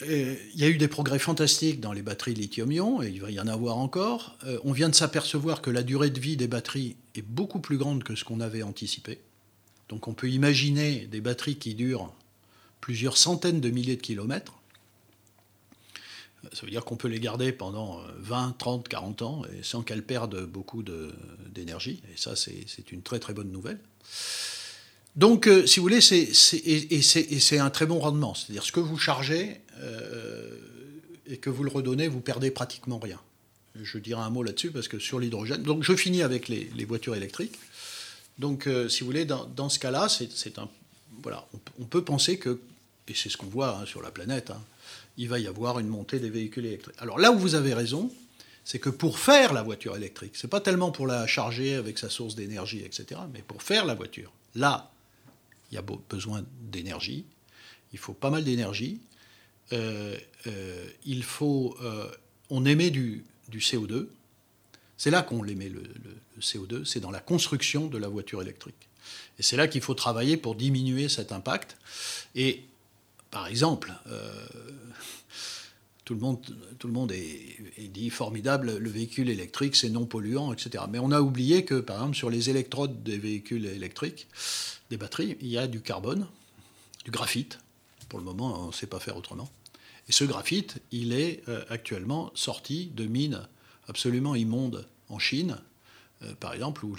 [0.02, 3.40] il y a eu des progrès fantastiques dans les batteries lithium-ion, et il va y
[3.40, 4.38] en avoir encore.
[4.46, 7.78] Euh, on vient de s'apercevoir que la durée de vie des batteries est beaucoup plus
[7.78, 9.20] grande que ce qu'on avait anticipé.
[9.90, 12.14] Donc on peut imaginer des batteries qui durent
[12.80, 14.54] plusieurs centaines de milliers de kilomètres.
[16.54, 20.04] Ça veut dire qu'on peut les garder pendant 20, 30, 40 ans et sans qu'elles
[20.04, 22.02] perdent beaucoup d'énergie.
[22.14, 23.80] Et ça, c'est une très très bonne nouvelle.
[25.18, 28.36] Donc, euh, si vous voulez, c'est un très bon rendement.
[28.36, 30.56] C'est-à-dire, ce que vous chargez euh,
[31.26, 33.20] et que vous le redonnez, vous perdez pratiquement rien.
[33.82, 35.64] Je dirais un mot là-dessus parce que sur l'hydrogène.
[35.64, 37.58] Donc, je finis avec les, voitures électriques.
[38.38, 40.70] Donc, euh, si vous voulez, dans, ce cas-là, c'est un.
[41.24, 41.48] Voilà,
[41.80, 42.60] on, peut penser que,
[43.08, 44.62] et c'est ce qu'on voit hein, sur la planète, hein,
[45.18, 46.96] il va y avoir une montée des véhicules électriques.
[47.00, 48.12] Alors là où vous avez raison,
[48.64, 52.12] c'est que pour faire la voiture électrique, c'est pas tellement pour la charger avec sa
[52.12, 54.32] source d'énergie, etc., mais pour faire la voiture.
[54.54, 54.92] Là,
[55.72, 57.26] il y a besoin d'énergie,
[57.94, 59.00] il faut pas mal d'énergie,
[59.74, 62.10] euh, euh, il faut euh,
[62.50, 64.08] on émet du, CO2.
[64.98, 65.84] C'est là qu'on émet le,
[66.40, 68.88] CO2, c'est dans la construction de la voiture électrique.
[69.40, 71.78] Et c'est là qu'il faut travailler pour diminuer cet impact.
[72.36, 72.64] Et
[73.32, 73.94] par exemple,
[76.08, 80.86] tout le monde, est, dit formidable, le véhicule électrique c'est non polluant, etc.
[80.90, 84.28] Mais on a oublié que, par exemple, sur les électrodes des véhicules électriques,
[84.90, 86.26] des batteries, il y a du carbone,
[87.04, 87.60] du graphite.
[88.08, 89.50] Pour le moment, on ne sait pas faire autrement.
[90.08, 93.46] Et ce graphite, il est euh, actuellement sorti de mines
[93.90, 95.58] absolument immondes en Chine,
[96.24, 96.96] euh, par exemple, où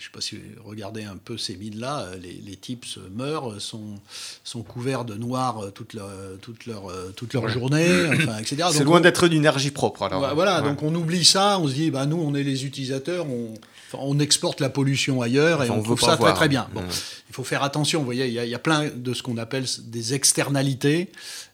[0.00, 3.60] je ne sais pas si vous regardez un peu ces mines-là, euh, les, types meurent,
[3.60, 4.00] sont,
[4.44, 6.08] sont couverts de noir toute leur,
[6.40, 8.68] toute leur, toute leur journée, enfin, etc.
[8.72, 10.04] C'est loin d'être une énergie propre.
[10.04, 10.34] Alors.
[10.34, 13.52] Voilà, donc on oublie ça, on se dit, bah, nous, on est les utilisateurs, on,
[13.98, 16.68] on exporte la pollution ailleurs et on, trouve ça très très bien.
[16.72, 16.82] Bon,
[17.28, 20.14] Il faut faire attention, vous voyez, il y, a, plein de ce qu'on appelle des
[20.14, 21.10] externalités.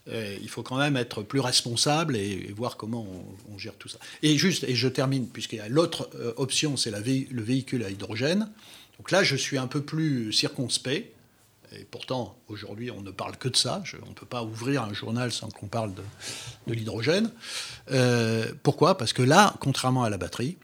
[0.09, 3.07] Euh, il faut quand même être plus responsable et, voir comment
[3.53, 3.99] on, gère tout ça.
[4.23, 7.91] Et juste, et je termine, puisqu'il y a l'autre euh, option, c'est le véhicule à
[7.91, 8.49] hydrogène.
[8.99, 11.13] Donc là, je suis un peu plus circonspect.
[11.73, 13.83] Et pourtant, aujourd'hui, on ne parle que de ça.
[14.05, 17.31] on ne peut pas ouvrir un journal sans qu'on parle de, l'hydrogène.
[17.91, 18.97] Euh, pourquoi?
[18.97, 20.57] Parce que là, contrairement à la batterie,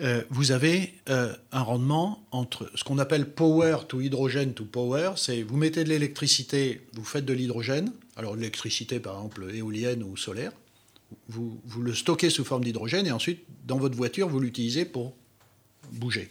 [0.00, 5.12] euh, vous avez euh, un rendement entre ce qu'on appelle power to hydrogène to power,
[5.16, 10.16] c'est vous mettez de l'électricité, vous faites de l'hydrogène, alors l'électricité par exemple éolienne ou
[10.16, 10.52] solaire,
[11.28, 15.14] vous, vous le stockez sous forme d'hydrogène et ensuite dans votre voiture vous l'utilisez pour
[15.92, 16.28] bouger.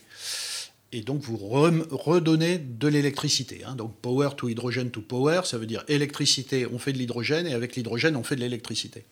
[0.92, 3.64] Et donc vous redonnez de l'électricité.
[3.66, 3.76] Hein.
[3.76, 7.54] Donc power to hydrogène to power, ça veut dire électricité, on fait de l'hydrogène et
[7.54, 9.06] avec l'hydrogène on fait de l'électricité.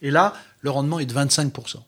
[0.00, 1.78] Et là, le rendement est de 25%.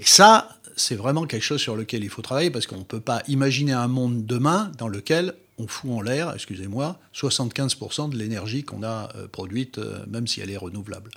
[0.00, 3.00] Et ça, c'est vraiment quelque chose sur lequel il faut travailler parce qu'on ne peut
[3.00, 8.64] pas imaginer un monde demain dans lequel on fout en l'air, excusez-moi, 75% de l'énergie
[8.64, 11.10] qu'on a euh, produite, euh, même si elle est renouvelable.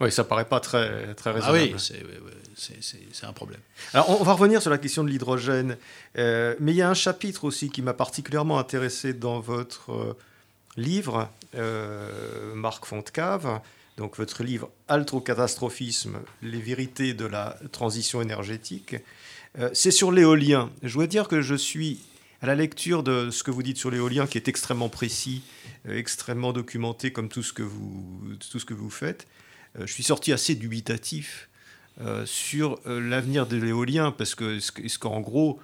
[0.00, 1.70] Oui, ça paraît pas très, très raisonnable.
[1.72, 2.74] Ah oui,
[3.12, 3.60] c'est un problème.
[3.92, 5.76] Alors, on va revenir sur la question de l'hydrogène.
[6.18, 10.16] Euh, mais il y a un chapitre aussi qui m'a particulièrement intéressé dans votre
[10.76, 11.30] livre,
[12.54, 13.60] Marc Fontcave,
[13.96, 18.96] donc votre livre Altrocatastrophisme, les vérités de la transition énergétique.
[19.58, 20.70] Euh, c'est sur l'éolien.
[20.82, 22.00] Je dois dire que je suis
[22.42, 25.42] à la lecture de ce que vous dites sur l'éolien, qui est extrêmement précis,
[25.88, 29.28] euh, extrêmement documenté comme tout ce que vous, tout ce que vous faites.
[29.78, 31.48] Euh, je suis sorti assez dubitatif
[32.24, 35.60] sur l'avenir de l'éolien, parce que, ce qu'en gros,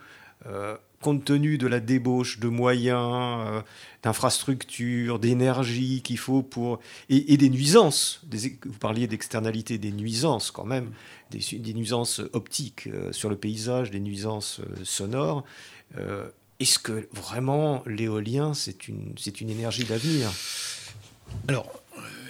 [1.00, 3.62] compte tenu de la débauche de moyens, euh,
[4.02, 6.80] d'infrastructures, d'énergie qu'il faut pour...
[7.08, 10.90] Et, des nuisances, vous parliez d'externalité, des nuisances quand même,
[11.30, 15.44] des, nuisances optiques euh, sur le paysage, des nuisances euh, sonores.
[16.60, 20.30] Est-ce que vraiment l'éolien, c'est une, c'est une énergie d'avenir?
[21.48, 21.66] Alors,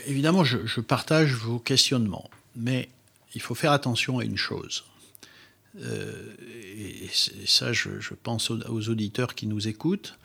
[0.07, 2.89] évidemment, je partage vos questionnements, mais
[3.35, 4.85] il faut faire attention à une chose
[5.79, 7.09] euh, et,
[7.47, 10.19] ça je, pense aux, auditeurs qui nous écoutent,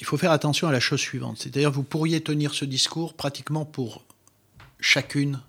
[0.00, 1.38] il faut faire attention à la chose suivante.
[1.38, 4.04] C'est-à-dire vous pourriez tenir ce discours pratiquement pour
[4.80, 5.40] chacune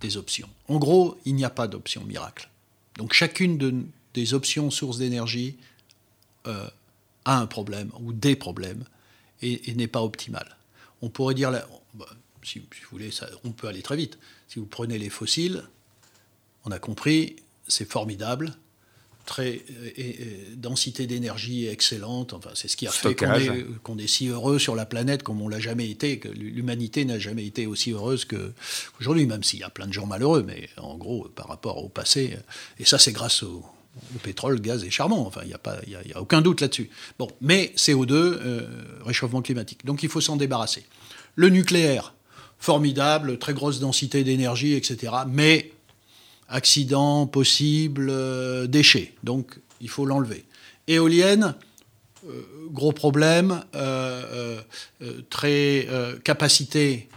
[0.00, 0.48] des options.
[0.68, 2.48] En gros, il n'y a pas d'option miracle.
[2.96, 5.56] Donc chacune des options sources d'énergie
[6.46, 6.68] euh,
[7.24, 8.84] a un problème ou des problèmes
[9.42, 10.56] et, n'est pas optimale.
[11.02, 12.06] On pourrait dire, bah,
[12.42, 13.10] si, vous voulez,
[13.44, 14.18] on peut aller très vite.
[14.48, 15.64] Si vous prenez les fossiles,
[16.64, 18.54] on a compris, c'est formidable.
[19.26, 19.62] Très,
[20.56, 22.34] densité d'énergie excellente.
[22.34, 23.14] Enfin, c'est ce qui a fait
[23.82, 27.18] qu'on est, si heureux sur la planète comme on l'a jamais été, que l'humanité n'a
[27.18, 30.98] jamais été aussi heureuse qu'aujourd'hui, même s'il y a plein de gens malheureux, mais en
[30.98, 32.36] gros, par rapport au passé,
[32.78, 33.64] et ça, c'est grâce au,
[34.22, 35.20] pétrole, gaz et charbon.
[35.20, 35.78] Enfin, il n'y a, pas,
[36.14, 36.90] a aucun doute là-dessus.
[37.18, 38.66] Bon, mais CO2, euh,
[39.06, 39.86] réchauffement climatique.
[39.86, 40.84] Donc, il faut s'en débarrasser.
[41.34, 42.12] Le nucléaire,
[42.58, 45.12] formidable, très grosse densité d'énergie, etc.
[45.28, 45.72] Mais
[46.48, 49.14] accident possible, euh, déchets.
[49.22, 50.44] Donc il faut l'enlever.
[50.86, 51.54] Éolienne,
[52.26, 54.60] euh, gros problème, euh,
[55.30, 55.88] très
[56.24, 57.08] capacité,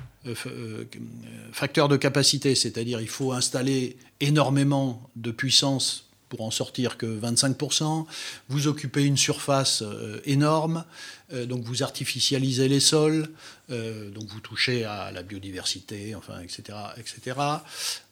[1.54, 8.06] facteur de capacité, c'est-à-dire il faut installer énormément de puissance pour en sortir que 25%,
[8.50, 9.84] vous occupez une surface
[10.26, 10.84] énorme,
[11.46, 13.30] donc vous artificialisez les sols,
[13.70, 16.78] donc vous touchez à la biodiversité, enfin, etc.
[16.98, 17.36] etc.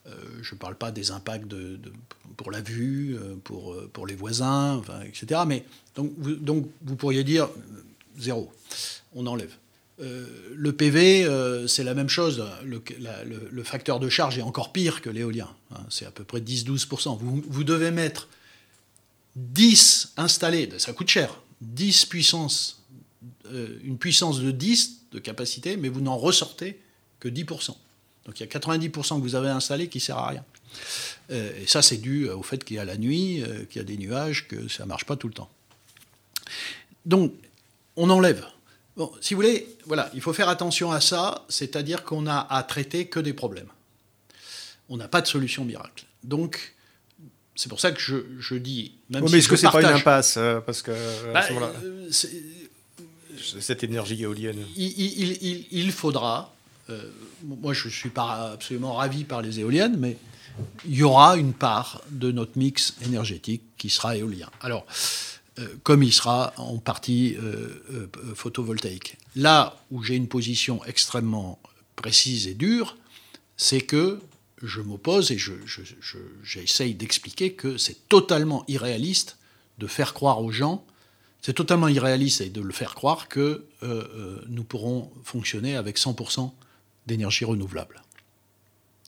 [0.08, 1.80] Euh, je ne parle pas des impacts de,
[2.38, 5.42] pour la vue, euh, pour, euh, pour les voisins, etc.
[5.48, 7.50] Mais donc donc vous pourriez dire
[8.18, 8.52] zéro,
[9.16, 9.54] on enlève.
[9.98, 12.44] Le PV, c'est la même chose.
[12.64, 15.50] Le, facteur de charge est encore pire que l'éolien.
[15.72, 15.80] Hein.
[15.90, 17.18] c'est à peu près 10-12%.
[17.20, 18.28] Vous, devez mettre
[19.36, 22.84] 10 installés, ça coûte cher, 10 puissances,
[23.50, 26.80] une puissance de 10 de capacité, mais vous n'en ressortez
[27.20, 27.76] que 10%.
[28.26, 30.44] Donc il y a 90% que vous avez installé qui ne sert à rien.
[31.30, 33.98] et ça, c'est dû au fait qu'il y a la nuit, qu'il y a des
[33.98, 35.50] nuages, que ça ne marche pas tout le temps.
[37.06, 37.34] Donc,
[37.96, 38.46] on enlève.
[38.98, 42.64] Bon, si vous voulez, voilà, il faut faire attention à ça, c'est-à-dire qu'on n'a à
[42.64, 43.68] traiter que des problèmes.
[44.88, 46.06] On n'a pas de solution miracle.
[46.24, 46.76] Donc,
[47.56, 48.94] c'est pour ça que je, dis.
[49.10, 50.92] Même mais est-ce que c'est pas une impasse euh, Parce que
[51.34, 52.10] bah, euh,
[53.62, 54.66] cette énergie éolienne.
[54.78, 56.54] Il, faudra.
[56.90, 57.10] Euh,
[57.44, 60.18] moi, je suis pas absolument ravi par les éoliennes, mais
[60.86, 64.50] il y aura une part de notre mix énergétique qui sera éolien.
[64.62, 64.86] Alors,
[65.84, 67.38] comme il sera en partie
[68.34, 69.18] photovoltaïque.
[69.36, 71.60] Là où j'ai une position extrêmement
[71.96, 72.98] précise et dure,
[73.58, 74.20] c'est que
[74.62, 75.38] je m'oppose et
[76.44, 79.38] j'essaye d'expliquer que c'est totalement irréaliste
[79.78, 80.86] de faire croire aux gens,
[81.42, 86.52] c'est totalement irréaliste de le faire croire que euh, euh, nous pourrons fonctionner avec 100%
[87.06, 88.02] d'énergie renouvelable.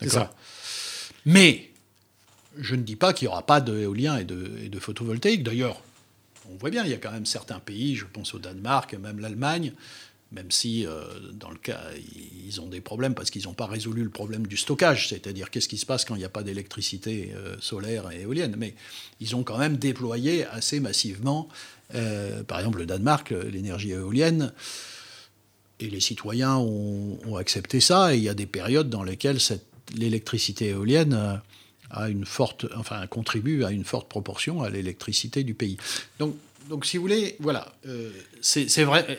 [0.06, 0.34] ça.
[1.26, 1.72] Mais
[2.58, 5.44] je ne dis pas qu'il n'y aura pas d'éolien et de, et de photovoltaïque.
[5.44, 5.82] D'ailleurs,
[6.52, 9.20] on voit bien, il y a quand même certains pays, je pense au Danemark, même
[9.20, 9.74] l'Allemagne,
[10.32, 11.82] même si euh, dans le cas,
[12.46, 15.70] ils ont des problèmes parce qu'ils n'ont pas résolu le problème du stockage, c'est-à-dire qu'est-ce
[15.70, 18.56] qui se passe quand il n'y a pas d'électricité euh, solaire et éolienne.
[18.58, 18.76] Mais
[19.22, 21.48] ils ont quand même déployé assez massivement,
[21.96, 24.52] euh, par exemple le Danemark, l'énergie éolienne,
[25.80, 29.38] et les citoyens ont, accepté ça, et il y a des périodes dans lesquelles
[29.96, 31.40] l'électricité éolienne
[31.92, 35.78] a une forte, enfin, contribue à une forte proportion à l'électricité du pays.
[36.20, 36.36] Donc,
[36.70, 37.74] donc, si vous voulez, voilà,
[38.42, 39.18] c'est vrai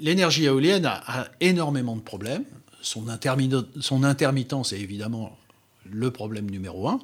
[0.00, 2.44] l'énergie éolienne a, énormément de problèmes.
[2.82, 5.36] Son, intermittence est évidemment
[5.90, 7.00] le problème numéro un,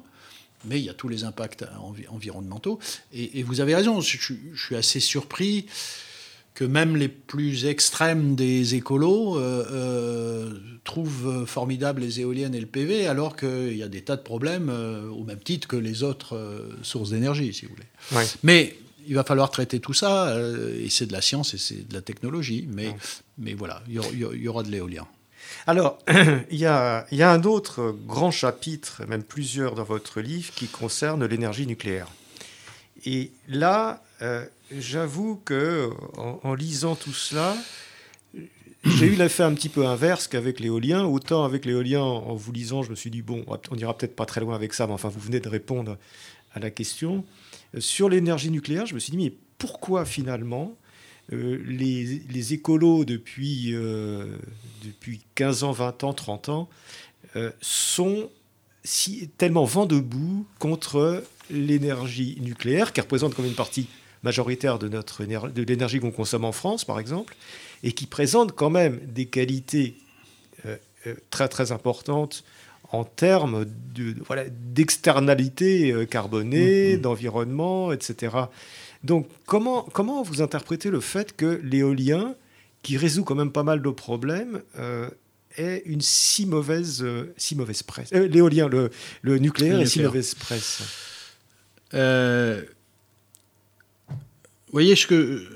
[0.65, 1.65] mais il y a tous les impacts
[2.09, 2.79] environnementaux.
[3.13, 4.17] Et, vous avez raison, je,
[4.55, 5.65] suis assez surpris
[6.53, 12.67] que même les plus extrêmes des écolos euh, euh, trouvent formidables les éoliennes et le
[12.67, 16.03] PV, alors qu'il y a des tas de problèmes euh, au même titre que les
[16.03, 18.27] autres sources d'énergie, si vous voulez.
[18.43, 18.75] Mais
[19.07, 21.93] il va falloir traiter tout ça, euh, et c'est de la science et c'est de
[21.93, 22.95] la technologie, mais,
[23.37, 25.07] mais voilà, il y, aura de l'éolien.
[25.67, 25.99] Alors,
[26.51, 30.67] il y, a, y, a, un autre grand chapitre, même plusieurs dans votre livre, qui
[30.67, 32.07] concerne l'énergie nucléaire.
[33.05, 34.45] Et là, euh,
[34.79, 37.55] j'avoue que en, lisant tout cela,
[38.83, 41.05] j'ai eu l'effet un petit peu inverse qu'avec l'éolien.
[41.05, 44.25] Autant avec l'éolien, en vous lisant, je me suis dit, bon, on ira peut-être pas
[44.25, 45.97] très loin avec ça, mais enfin, vous venez de répondre
[46.53, 47.23] à la question.
[47.79, 50.75] Sur l'énergie nucléaire, je me suis dit, mais pourquoi finalement
[51.31, 54.37] euh, les, écolos depuis, euh,
[54.83, 56.69] depuis 15 ans, 20 ans, 30 ans
[57.37, 58.29] euh, sont
[58.83, 63.87] si, tellement vent debout contre l'énergie nucléaire, qui représente comme une partie
[64.23, 67.35] majoritaire de, notre, de l'énergie qu'on consomme en France, par exemple,
[67.83, 69.95] et qui présente quand même des qualités
[71.29, 72.43] très très importantes
[72.93, 77.01] en termes de, voilà, d'externalité euh, carbonée, mm-hmm.
[77.01, 78.37] d'environnement, etc.
[79.03, 82.35] Donc comment, comment vous interprétez le fait que l'éolien,
[82.83, 85.09] qui résout quand même pas mal de problèmes, euh,
[85.57, 88.11] ait une si mauvaise, euh, si mauvaise presse?
[88.11, 88.91] L'éolien, le,
[89.23, 90.83] le, nucléaire est si mauvaise presse
[94.73, 95.47] voyez, ce que,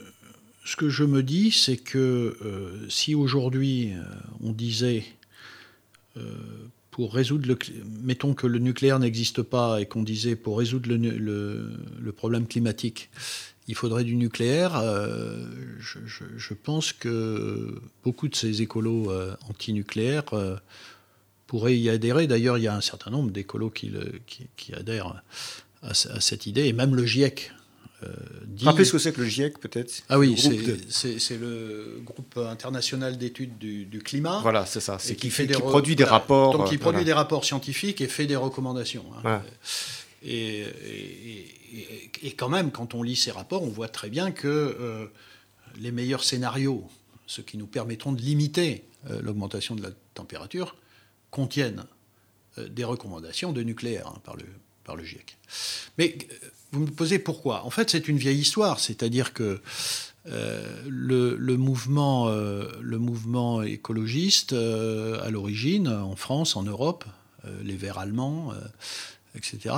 [0.64, 2.38] ce que je me dis, c'est que
[2.88, 3.92] si aujourd'hui
[4.42, 5.04] on disait
[6.98, 7.58] pour résoudre le.
[8.02, 13.12] Mettons que le nucléaire n'existe pas et qu'on disait pour résoudre le, le, problème climatique,
[13.68, 14.78] il faudrait du nucléaire.
[14.78, 15.46] Euh,
[15.80, 20.56] je, pense que beaucoup de ces écolos euh, anti-nucléaires euh,
[21.46, 22.26] pourraient y adhérer.
[22.26, 23.92] D'ailleurs, il y a un certain nombre d'écolos qui,
[24.56, 25.22] qui, adhèrent
[25.84, 27.52] à, cette idée, et même le GIEC
[28.04, 28.14] euh,
[28.62, 30.38] Rappelez ce que c'est que le GIEC, peut-être Ah oui,
[30.90, 34.40] c'est le groupe international d'études du, climat.
[34.42, 34.98] Voilà, c'est ça.
[35.00, 36.58] C'est qui, fait qui produit des rapports.
[36.58, 39.06] Donc, qui produit des rapports scientifiques et fait des recommandations.
[39.24, 39.42] Hein.
[40.24, 40.66] Et,
[42.24, 45.08] et, quand même, quand on lit ces rapports, on voit très bien que euh,
[45.80, 46.88] les meilleurs scénarios,
[47.26, 50.76] ceux qui nous permettront de limiter euh, l'augmentation de la température,
[51.32, 51.86] contiennent
[52.70, 54.46] des recommandations de nucléaire hein, par, le,
[54.88, 55.38] par le GIEC.
[56.00, 56.18] Mais
[56.72, 59.62] vous me posez pourquoi En fait, c'est une vieille histoire, c'est-à-dire que
[60.28, 67.06] euh, le, mouvement, euh, le mouvement écologiste, euh, à l'origine, en France, en Europe,
[67.64, 68.54] les Verts allemands,
[69.34, 69.74] etc.,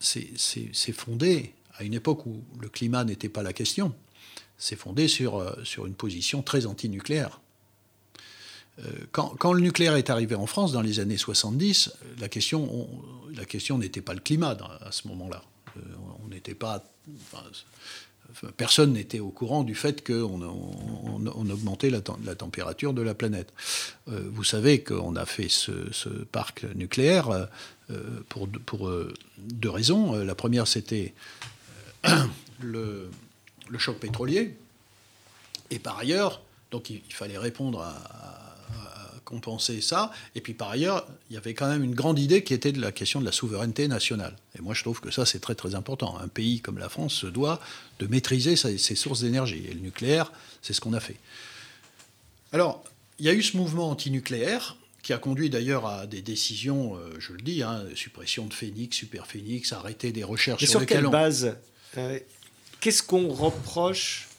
[0.00, 3.94] s'est fondé à une époque où le climat n'était pas la question,
[4.58, 7.40] c'est fondé sur, sur une position très antinucléaire.
[9.12, 12.88] Quand, quand, le nucléaire est arrivé en France dans les années 70, la question,
[13.36, 15.42] la question n'était pas le climat à ce moment-là.
[15.76, 15.80] Euh,
[16.24, 16.84] on n'était pas.
[18.56, 23.52] personne n'était au courant du fait qu'on on, augmentait la, température de la planète.
[24.08, 27.48] Euh, vous savez qu'on a fait ce, parc nucléaire
[28.28, 28.48] pour,
[29.38, 30.14] deux raisons.
[30.14, 31.12] La première, c'était
[32.60, 33.10] le,
[33.68, 34.56] le, choc pétrolier.
[35.70, 36.40] Et par ailleurs,
[36.70, 38.39] donc il, fallait répondre à
[39.30, 40.10] compenser ça.
[40.34, 42.80] Et puis par ailleurs, il y avait quand même une grande idée qui était de
[42.80, 44.36] la question de la souveraineté nationale.
[44.58, 46.18] Et moi, je trouve que ça, c'est très très important.
[46.18, 47.60] Un pays comme la France se doit
[48.00, 49.64] de maîtriser ses, sources d'énergie.
[49.70, 51.16] Et le nucléaire, c'est ce qu'on a fait.
[52.52, 52.84] Alors,
[53.18, 57.14] il y a eu ce mouvement antinucléaire qui a conduit d'ailleurs à des décisions, euh,
[57.18, 61.06] je le dis, hein, suppression de Phoenix, Super Phoenix, arrêter des recherches sur, sur quelle
[61.06, 61.56] base
[61.96, 62.18] euh,
[62.80, 64.29] Qu'est-ce qu'on reproche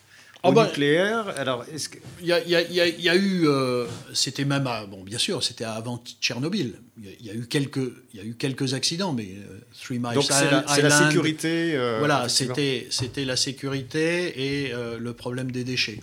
[0.43, 1.27] au bah, nucléaire.
[1.37, 1.97] Alors, est-ce que...
[2.21, 6.01] il, y y il y a, eu, euh, c'était même, bon, bien sûr, c'était avant
[6.19, 6.75] Tchernobyl.
[6.97, 10.13] Il y, a eu quelques, il y a eu quelques accidents, mais euh, Three Mile
[10.15, 11.75] Donc c'est la, la, sécurité.
[11.75, 15.99] Euh, voilà, c'était, c'était la sécurité et le problème des déchets.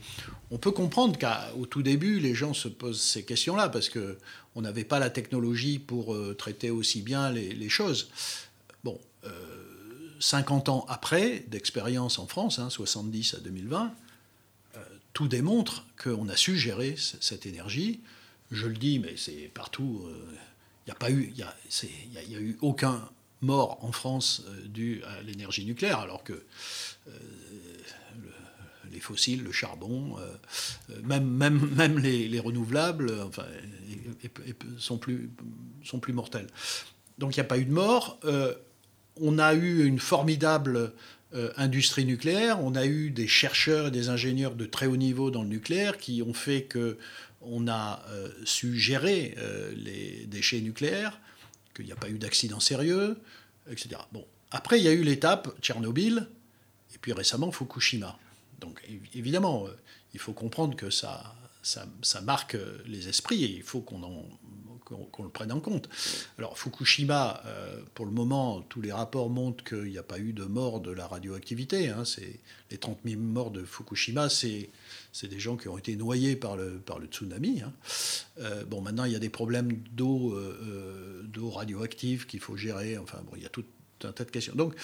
[0.51, 4.18] On peut comprendre qu'au tout début, les gens se posent ces questions-là parce que
[4.55, 8.11] on n'avait pas la technologie pour traiter aussi bien les, les choses.
[8.84, 8.99] Bon.
[10.20, 13.93] 50 ans après d'expérience en France, hein, 70 à 2020,
[15.19, 17.99] tout démontre qu'on a su gérer cette énergie.
[18.53, 20.05] Je le dis, mais c'est partout.
[20.05, 20.39] Il euh,
[20.87, 23.03] n'y a pas eu, il y, a, eu aucun
[23.41, 26.35] mort en France euh, dû à l'énergie nucléaire, alors que
[27.09, 27.11] euh,
[28.93, 30.16] les fossiles, le charbon,
[31.03, 33.47] même, même, même les, renouvelables, enfin,
[34.79, 35.31] sont plus,
[35.83, 36.47] sont plus mortels.
[37.19, 38.21] Donc il n'y a pas eu de mort.
[39.16, 40.93] on a eu une formidable
[41.35, 42.64] euh, industrie nucléaire.
[42.64, 45.99] On a eu des chercheurs et des ingénieurs de très haut niveau dans le nucléaire
[45.99, 46.97] qui ont fait que
[47.43, 51.20] on a euh, su gérer euh, les déchets nucléaires,
[51.74, 53.18] qu'il n'y a pas eu d'accident sérieux,
[53.70, 54.01] etc.
[54.11, 56.26] Bon, après il y a eu l'étape Tchernobyl
[56.95, 58.18] et puis récemment Fukushima.
[58.59, 58.83] Donc
[59.14, 59.66] évidemment,
[60.14, 62.57] il faut comprendre que ça, ça, ça, marque
[62.87, 64.24] les esprits et il faut qu'on en
[64.89, 65.89] qu'on le prenne en compte.
[66.39, 70.32] Alors Fukushima, euh, pour le moment, tous les rapports montrent qu'il n'y a pas eu
[70.32, 71.89] de mort de la radioactivité.
[71.89, 72.05] Hein.
[72.70, 74.70] Les 30 000 morts de Fukushima, c'est,
[75.22, 76.80] des gens qui ont été noyés par le,
[77.11, 77.62] tsunami.
[77.62, 77.72] Hein.
[78.41, 82.97] Euh, bon, maintenant, il y a des problèmes d'eau, euh, d'eau radioactive qu'il faut gérer.
[82.99, 83.64] Enfin, bon, il y a tout
[84.05, 84.55] un tas de questions.
[84.55, 84.74] Donc,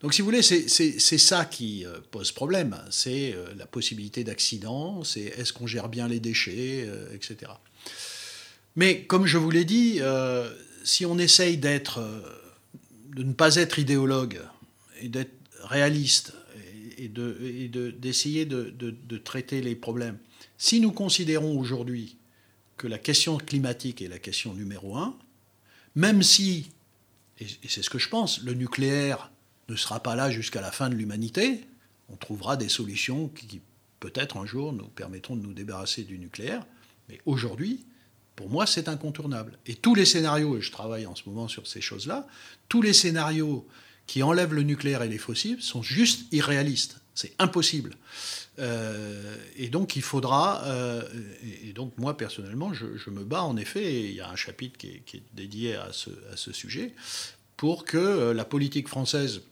[0.00, 2.82] donc si vous voulez, c'est, ça qui pose problème.
[2.90, 7.52] C'est la possibilité d'accident, c'est est-ce qu'on gère bien les déchets, etc.
[8.76, 10.50] Mais comme je vous l'ai dit, euh,
[10.84, 12.20] si on essaye d'être, euh,
[13.14, 14.40] de ne pas être idéologue
[15.00, 16.34] et d'être réaliste
[16.98, 20.18] et, d'essayer de, de, traiter les problèmes,
[20.56, 22.16] si nous considérons aujourd'hui
[22.76, 25.16] que la question climatique est la question numéro un,
[25.94, 26.70] même si,
[27.40, 29.30] et, c'est ce que je pense, le nucléaire
[29.68, 31.64] ne sera pas là jusqu'à la fin de l'humanité,
[32.08, 33.60] on trouvera des solutions qui
[34.00, 36.64] peut-être un jour nous permettront de nous débarrasser du nucléaire,
[37.08, 37.84] mais aujourd'hui,
[38.36, 39.58] pour moi, c'est incontournable.
[39.66, 42.26] Et tous les scénarios, et je travaille en ce moment sur ces choses-là,
[42.68, 43.66] tous les scénarios
[44.06, 47.00] qui enlèvent le nucléaire et les fossiles sont juste irréalistes.
[47.14, 47.94] C'est impossible.
[48.58, 51.02] Euh, et donc il faudra, euh,
[51.62, 54.78] et, donc moi personnellement, je, me bats en effet, et il y a un chapitre
[54.78, 56.94] qui est, dédié à ce, à ce, sujet,
[57.56, 59.42] pour que euh, la politique française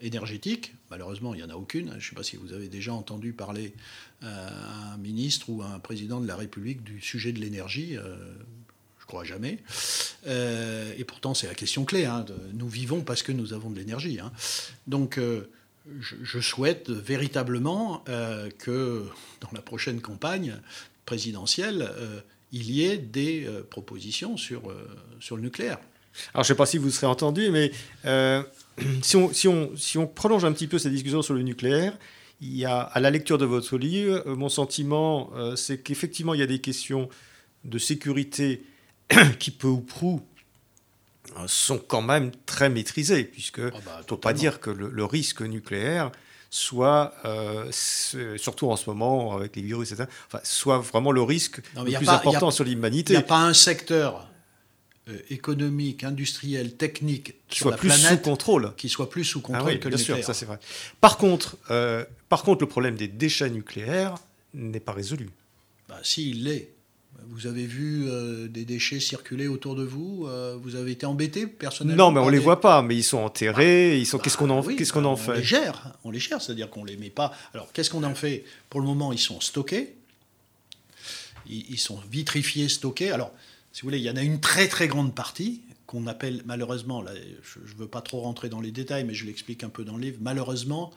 [0.00, 2.92] énergétique, malheureusement il n'y en a aucune, je ne sais pas si vous avez déjà
[2.92, 3.74] entendu parler
[4.22, 7.96] un ministre ou un président de la République du sujet de l'énergie.
[7.96, 8.16] Euh,
[9.00, 9.58] je crois jamais.
[10.26, 12.06] Euh, et pourtant, c'est la question clé.
[12.06, 12.24] Hein,
[12.54, 14.18] nous vivons parce que nous avons de l'énergie.
[14.18, 14.32] Hein.
[14.88, 15.48] Donc, euh,
[16.00, 18.02] je, souhaite véritablement
[18.58, 19.06] que
[19.40, 20.56] dans la prochaine campagne
[21.04, 21.88] présidentielle,
[22.50, 24.74] il y ait des propositions sur,
[25.20, 25.78] sur le nucléaire.
[26.34, 27.70] Alors, je ne sais pas si vous serez entendu, mais
[29.02, 31.96] si, on, si, on, si on prolonge un petit peu cette discussion sur le nucléaire,
[32.40, 36.34] il y a, à la lecture de votre livre, euh, mon sentiment, euh, c'est qu'effectivement,
[36.34, 37.08] il y a des questions
[37.64, 38.64] de sécurité
[39.38, 40.20] qui, peu ou prou,
[41.38, 45.04] euh, sont quand même très maîtrisées, puisque ne ah bah, faut pas dire que le,
[45.04, 46.12] risque nucléaire
[46.48, 47.12] soit,
[48.36, 52.08] surtout en ce moment avec les virus, etc., enfin, soit vraiment le risque le plus
[52.08, 53.12] important sur l'humanité.
[53.12, 54.28] Il n'y a pas un secteur
[55.08, 59.78] euh, économique, industriel, technique qui soit plus sous contrôle, qui soit plus sous contrôle ah
[59.78, 60.58] que bien sûr, ça c'est vrai.
[61.00, 64.16] Par contre, euh, par contre, le problème des déchets nucléaires
[64.52, 65.30] n'est pas résolu.
[65.88, 66.72] Bah, si, il l'est.
[67.28, 70.28] Vous avez vu euh, des déchets circuler autour de vous
[70.60, 73.18] Vous avez été embêté personnellement Non, mais on ne les voit pas, mais ils sont
[73.18, 73.90] enterrés.
[73.90, 74.18] Bah, ils sont.
[74.18, 75.92] qu'est-ce qu'on en, qu'est-ce qu'on en on fait les gère.
[76.02, 77.32] On les gère, c'est-à-dire qu'on les met pas.
[77.54, 78.44] Alors, qu'est-ce qu'on en fait?
[78.70, 79.94] Pour le moment, ils sont stockés.
[81.48, 83.12] Ils, ils sont vitrifiés, stockés.
[83.12, 83.32] Alors,
[83.84, 87.04] il y en a une très très grande partie qu'on appelle malheureusement,
[87.42, 89.96] je ne veux pas trop rentrer dans les détails, mais je l'explique un peu dans
[89.96, 90.92] le livre, malheureusement,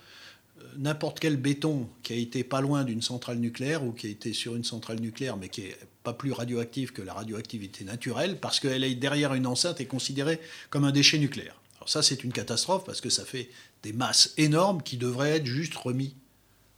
[0.77, 4.33] n'importe quel béton qui a été pas loin d'une centrale nucléaire ou qui a été
[4.33, 8.59] sur une centrale nucléaire mais qui est pas plus radioactif que la radioactivité naturelle parce
[8.59, 11.59] qu'elle est derrière une enceinte est considérée comme un déchet nucléaire.
[11.77, 13.49] Alors ça c'est une catastrophe parce que ça fait
[13.83, 16.15] des masses énormes qui devraient être juste remis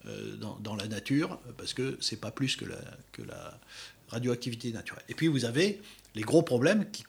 [0.05, 3.59] euh, dans, la nature parce que c'est pas plus que la
[4.11, 5.03] radioactivité naturelle.
[5.09, 5.81] Et puis vous avez
[6.15, 7.05] les gros problèmes qui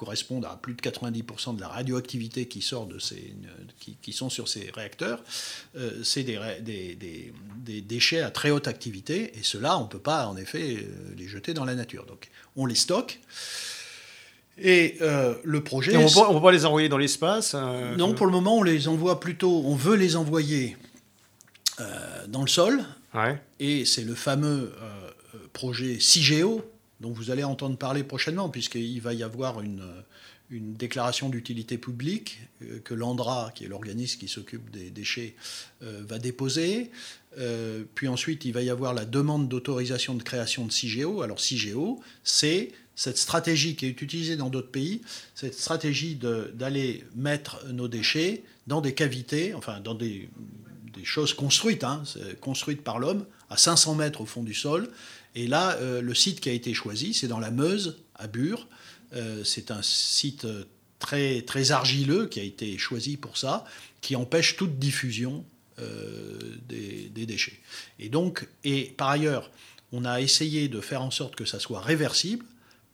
[0.00, 3.34] correspondent à plus de 90% de la radioactivité qui sort de ces,
[4.00, 5.22] qui, sont sur ces réacteurs,
[5.76, 9.98] euh, c'est des, des, des, déchets à très haute activité, et ceux-là, on ne peut
[9.98, 12.06] pas, en effet, euh, les jeter dans la nature.
[12.06, 13.20] Donc, on les stocke.
[14.56, 15.94] Et euh, le projet.
[15.96, 17.54] on ne peut pas les envoyer dans l'espace
[17.98, 19.62] Non, pour le moment, on les envoie plutôt.
[19.66, 20.78] On veut les envoyer
[22.28, 22.84] dans le sol.
[23.58, 24.72] Et c'est le fameux
[25.52, 26.64] projet CIGEO,
[27.00, 29.84] dont vous allez entendre parler prochainement, puisqu'il va y avoir une,
[30.50, 35.34] une déclaration d'utilité publique euh, que l'ANDRA, qui est l'organisme qui s'occupe des déchets,
[35.82, 36.90] euh, va déposer.
[37.38, 41.22] Euh, puis ensuite, il va y avoir la demande d'autorisation de création de CIGEO.
[41.22, 45.00] Alors CIGEO, c'est cette stratégie qui est utilisée dans d'autres pays,
[45.34, 50.28] cette stratégie d'aller mettre nos déchets dans des cavités, enfin dans des,
[50.92, 52.02] des choses construites, hein,
[52.40, 54.90] construites par l'homme, à 500 mètres au fond du sol,
[55.34, 58.68] et là, euh, le site qui a été choisi, c'est dans la Meuse, à Bure.
[59.14, 60.46] Euh, c'est un site
[60.98, 63.64] très, très argileux qui a été choisi pour ça,
[64.00, 65.44] qui empêche toute diffusion
[65.78, 67.58] euh, des, déchets.
[67.98, 69.50] Et donc, et par ailleurs,
[69.92, 72.44] on a essayé de faire en sorte que ça soit réversible.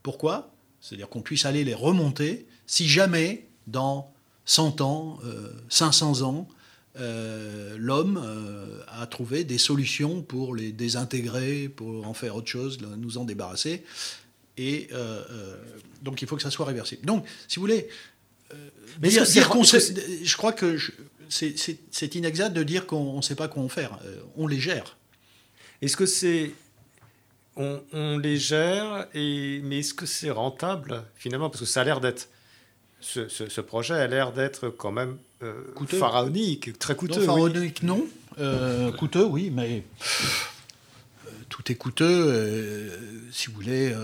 [0.02, 0.52] Pourquoi?
[0.80, 4.12] C'est-à-dire qu'on puisse aller les remonter si jamais, dans
[4.44, 5.18] 100 ans,
[5.68, 6.48] 500 ans,
[6.98, 12.78] euh, l'homme euh, a trouvé des solutions pour les désintégrer, pour en faire autre chose,
[12.80, 13.84] nous en débarrasser.
[14.56, 15.56] Et euh,
[16.02, 17.04] donc il faut que ça soit réversible.
[17.04, 17.88] Donc, si vous voulez,
[19.02, 20.78] mais je crois que
[21.28, 23.98] c'est inexact de dire qu'on ne sait pas comment faire.
[24.36, 24.96] on les gère.
[25.82, 26.52] Est-ce que c'est
[27.56, 31.50] on, les gère, et, mais est-ce que c'est rentable finalement?
[31.50, 32.28] Parce que ça a l'air d'être
[33.00, 37.20] ce, projet a l'air d'être quand même euh, pharaonique, très coûteux.
[37.20, 38.06] Non, pharaonique, non.
[38.38, 39.84] Euh, coûteux, oui, mais
[41.26, 42.90] euh, tout est coûteux.
[43.32, 43.94] si vous voulez,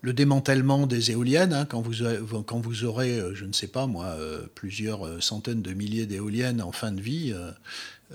[0.00, 4.16] le démantèlement des éoliennes, hein, quand, vous, quand vous aurez, je ne sais pas moi,
[4.54, 7.34] plusieurs centaines de milliers d'éoliennes en fin de vie,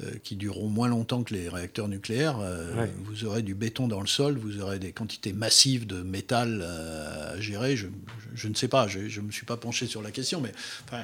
[0.03, 2.37] euh, qui dureront moins longtemps que les réacteurs nucléaires.
[2.39, 6.59] Euh, vous aurez du béton dans le sol, vous aurez des quantités massives de métal
[6.61, 7.75] euh, à gérer.
[7.75, 10.51] Je, ne sais pas, je ne me suis pas penché sur la question, mais
[10.85, 11.01] enfin,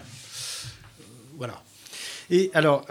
[1.38, 1.64] voilà.
[2.30, 2.86] Et alors,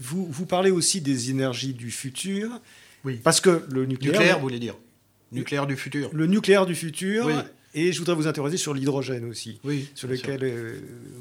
[0.00, 2.50] vous, vous, parlez aussi des énergies du futur.
[3.04, 3.20] Oui.
[3.22, 4.12] Parce que le nucléaire.
[4.12, 4.76] Nucléaire, vous voulez dire
[5.32, 6.10] Nucléaire du futur.
[6.12, 7.26] Le nucléaire du futur.
[7.26, 7.34] Oui.
[7.72, 10.42] Et je voudrais vous interroger sur l'hydrogène aussi, oui, sur lequel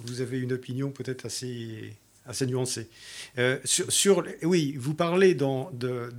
[0.06, 1.94] vous avez une opinion peut-être assez
[2.30, 2.88] assez nuancé.
[3.40, 6.10] Euh, sur, oui, vous parlez dans, de,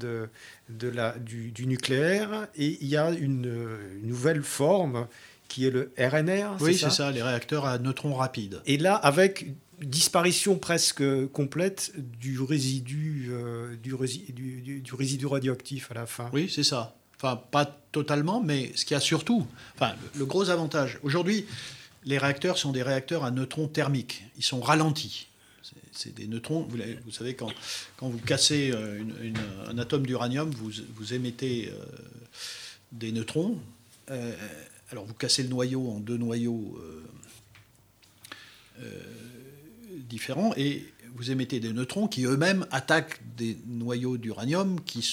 [0.69, 5.07] de, la, du, nucléaire et il y a une, nouvelle forme
[5.51, 6.57] qui est le RNR.
[6.61, 8.63] Oui, c'est ça, les réacteurs à neutrons rapides.
[8.67, 9.47] Et là, avec
[9.83, 13.95] disparition presque complète du résidu, euh, du,
[14.33, 16.31] du, du, résidu radioactif à la fin.
[16.33, 16.95] Oui, c'est ça.
[17.17, 21.45] Enfin, pas totalement, mais ce qu'il y a surtout, enfin, le gros avantage, aujourd'hui,
[22.05, 24.25] les réacteurs sont des réacteurs à neutrons thermiques.
[24.39, 25.27] Ils sont ralentis
[25.93, 26.67] c'est des neutrons.
[26.69, 27.53] Vous, vous, savez, quand,
[27.97, 29.03] quand vous cassez euh,
[29.69, 31.85] un atome d'uranium, vous, vous, émettez euh,
[32.93, 33.59] des neutrons.
[34.11, 34.35] Euh,
[34.91, 36.81] alors vous cassez le noyau en deux noyaux
[40.09, 40.85] différents et
[41.15, 45.07] vous émettez des neutrons qui eux-mêmes attaquent des noyaux d'uranium qui,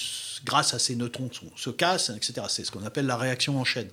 [0.44, 2.46] grâce à ces neutrons, se cassent, etc.
[2.48, 3.88] C'est ce qu'on appelle la réaction en chaîne.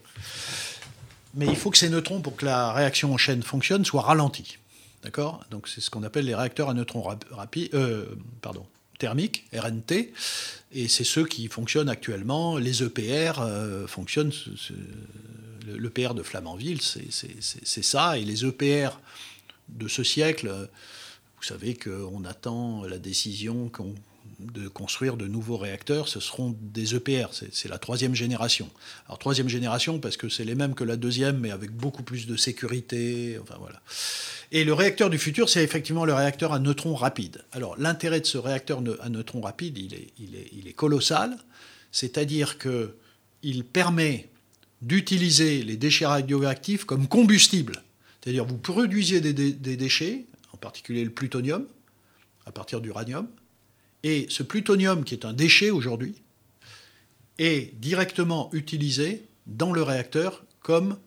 [1.33, 4.57] Mais il faut que ces neutrons, pour que la réaction en chaîne fonctionne, soient ralentis.
[5.03, 5.43] D'accord?
[5.51, 7.05] Donc c'est ce qu'on appelle les réacteurs à neutrons
[7.73, 8.05] euh,
[8.97, 10.13] thermiques, RNT,
[10.71, 12.57] et c'est ceux qui fonctionnent actuellement.
[12.57, 14.31] Les EPR euh, fonctionnent,
[15.66, 18.99] l'EPR de Flamanville, c'est ça, et les EPR
[19.70, 20.70] de ce siècle,
[21.38, 23.72] vous savez qu'on attend la décision
[24.39, 28.70] de construire de nouveaux réacteurs, ce seront des EPR, c'est la troisième génération.
[29.07, 32.28] Alors troisième génération parce que c'est les mêmes que la deuxième, mais avec beaucoup plus
[32.28, 33.82] de sécurité, enfin voilà.
[34.51, 37.43] Et le réacteur du futur, c'est effectivement le réacteur à neutrons rapides.
[37.51, 41.38] Alors l'intérêt de ce réacteur à neutrons rapides, il est, il est, il est colossal,
[41.91, 44.30] c'est-à-dire qu'il permet
[44.82, 47.84] d'utiliser les déchets radioactifs comme combustible.
[48.21, 51.65] C'est-à-dire vous produisez des, des déchets, en particulier le plutonium,
[52.45, 53.28] à partir d'uranium,
[54.03, 56.15] et ce plutonium, qui est un déchet aujourd'hui,
[57.39, 60.97] est directement utilisé dans le réacteur comme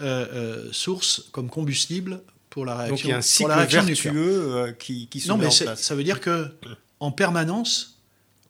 [0.00, 2.20] euh, euh, source, comme combustible
[2.50, 2.94] pour la réaction.
[2.96, 5.50] Donc il y a un cycle vertueux euh, qui, qui se Non, met mais en
[5.52, 5.82] c'est- place.
[5.82, 6.48] ça veut dire que
[7.00, 8.00] en permanence,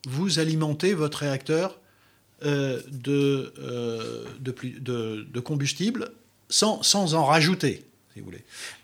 [0.07, 1.79] vous alimentez votre réacteur
[2.41, 6.11] de, euh, de, plus- de- de combustible
[6.49, 8.43] sans, sans en rajouter, si vous voulez.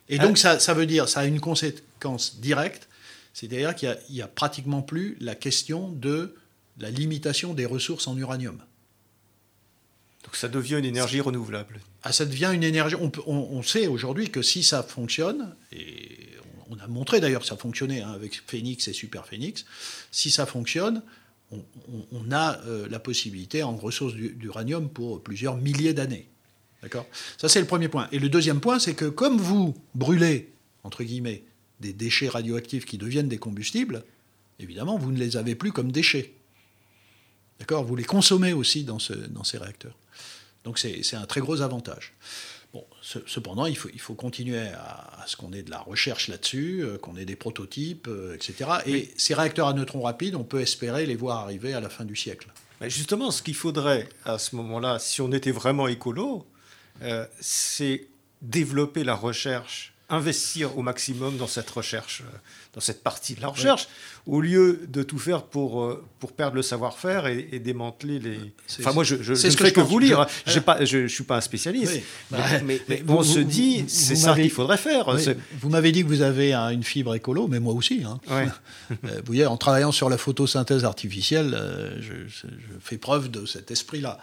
[0.10, 2.88] Et donc, ça, ça veut dire, ça a une conséquence directe,
[3.34, 6.36] c'est-à-dire qu'il n'y a, pratiquement plus la question de
[6.80, 8.58] la limitation des ressources en uranium.
[10.24, 11.80] Donc ça devient une énergie renouvelable.
[12.04, 12.96] Ah, ça devient une énergie.
[12.96, 16.30] On, on- on sait aujourd'hui que si ça fonctionne, et
[16.70, 19.66] on, on a montré d'ailleurs que ça fonctionnait hein, avec Phoenix et Super Phoenix,
[20.12, 21.02] si ça fonctionne,
[22.12, 26.28] on, a euh, la possibilité en ressources du- d'uranium pour plusieurs milliers d'années.
[26.82, 27.06] D'accord?
[27.38, 28.08] Ça, c'est le premier point.
[28.12, 30.52] Et le deuxième point, c'est que comme vous brûlez,
[30.84, 31.44] entre guillemets,
[31.80, 34.04] des déchets radioactifs qui deviennent des combustibles,
[34.60, 36.34] évidemment, vous ne les avez plus comme déchets.
[37.60, 37.84] D'accord?
[37.84, 38.98] Vous les consommez aussi dans,
[39.30, 39.98] dans ces réacteurs.
[40.64, 42.14] Donc c'est un très gros avantage.
[42.74, 45.80] Bon, ce- cependant, il faut, il faut continuer à, à ce qu'on ait de la
[45.80, 48.70] recherche là-dessus, euh, qu'on ait des prototypes, euh, etc.
[48.88, 52.04] Et ces réacteurs à neutrons rapides, on peut espérer les voir arriver à la fin
[52.04, 52.48] du siècle.
[52.82, 56.48] Mais justement, ce qu'il faudrait à ce moment-là, si on était vraiment écolo,
[57.04, 58.08] euh, c'est
[58.42, 62.38] développer la recherche, investir au maximum dans cette recherche, euh,
[62.74, 63.88] dans cette partie de la recherche,
[64.28, 68.40] au lieu de tout faire pour, euh, pour perdre le savoir-faire et, et démanteler les.
[68.68, 70.28] C'est- Enfin, moi, je, je, je ce ne que fais vous lire.
[70.46, 71.94] Je- ne suis pas un spécialiste.
[71.96, 72.04] Oui.
[72.32, 75.08] Mais, Bah, mais- mais vous- on se dit, c'est ça qu'il faudrait faire.
[75.08, 75.24] Oui,
[75.60, 78.04] Vous m'avez dit que vous avez un- une fibre écolo, mais moi aussi.
[78.06, 78.20] hein.
[78.30, 82.14] Euh, vous voyez, en travaillant sur la photosynthèse artificielle, euh, je,
[82.82, 84.20] fais preuve de cet esprit-là.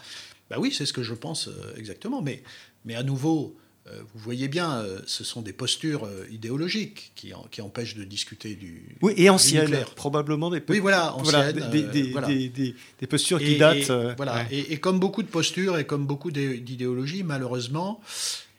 [0.50, 2.22] Bah oui, c'est ce que je pense euh, exactement.
[2.22, 2.42] Mais,
[2.84, 7.34] mais à nouveau, euh, vous voyez bien, euh, ce sont des postures euh, idéologiques qui,
[7.34, 8.96] en- qui empêchent de discuter du.
[9.02, 12.28] Oui, et anciennes, probablement des, Oui, voilà, voilà, anciennes, des, euh, voilà.
[12.28, 12.74] des-
[13.08, 13.76] postures qui datent.
[13.78, 14.34] et, euh, voilà.
[14.34, 14.46] ouais.
[14.50, 18.00] Et, et comme beaucoup de postures et comme beaucoup d'é- d'idéologies, malheureusement,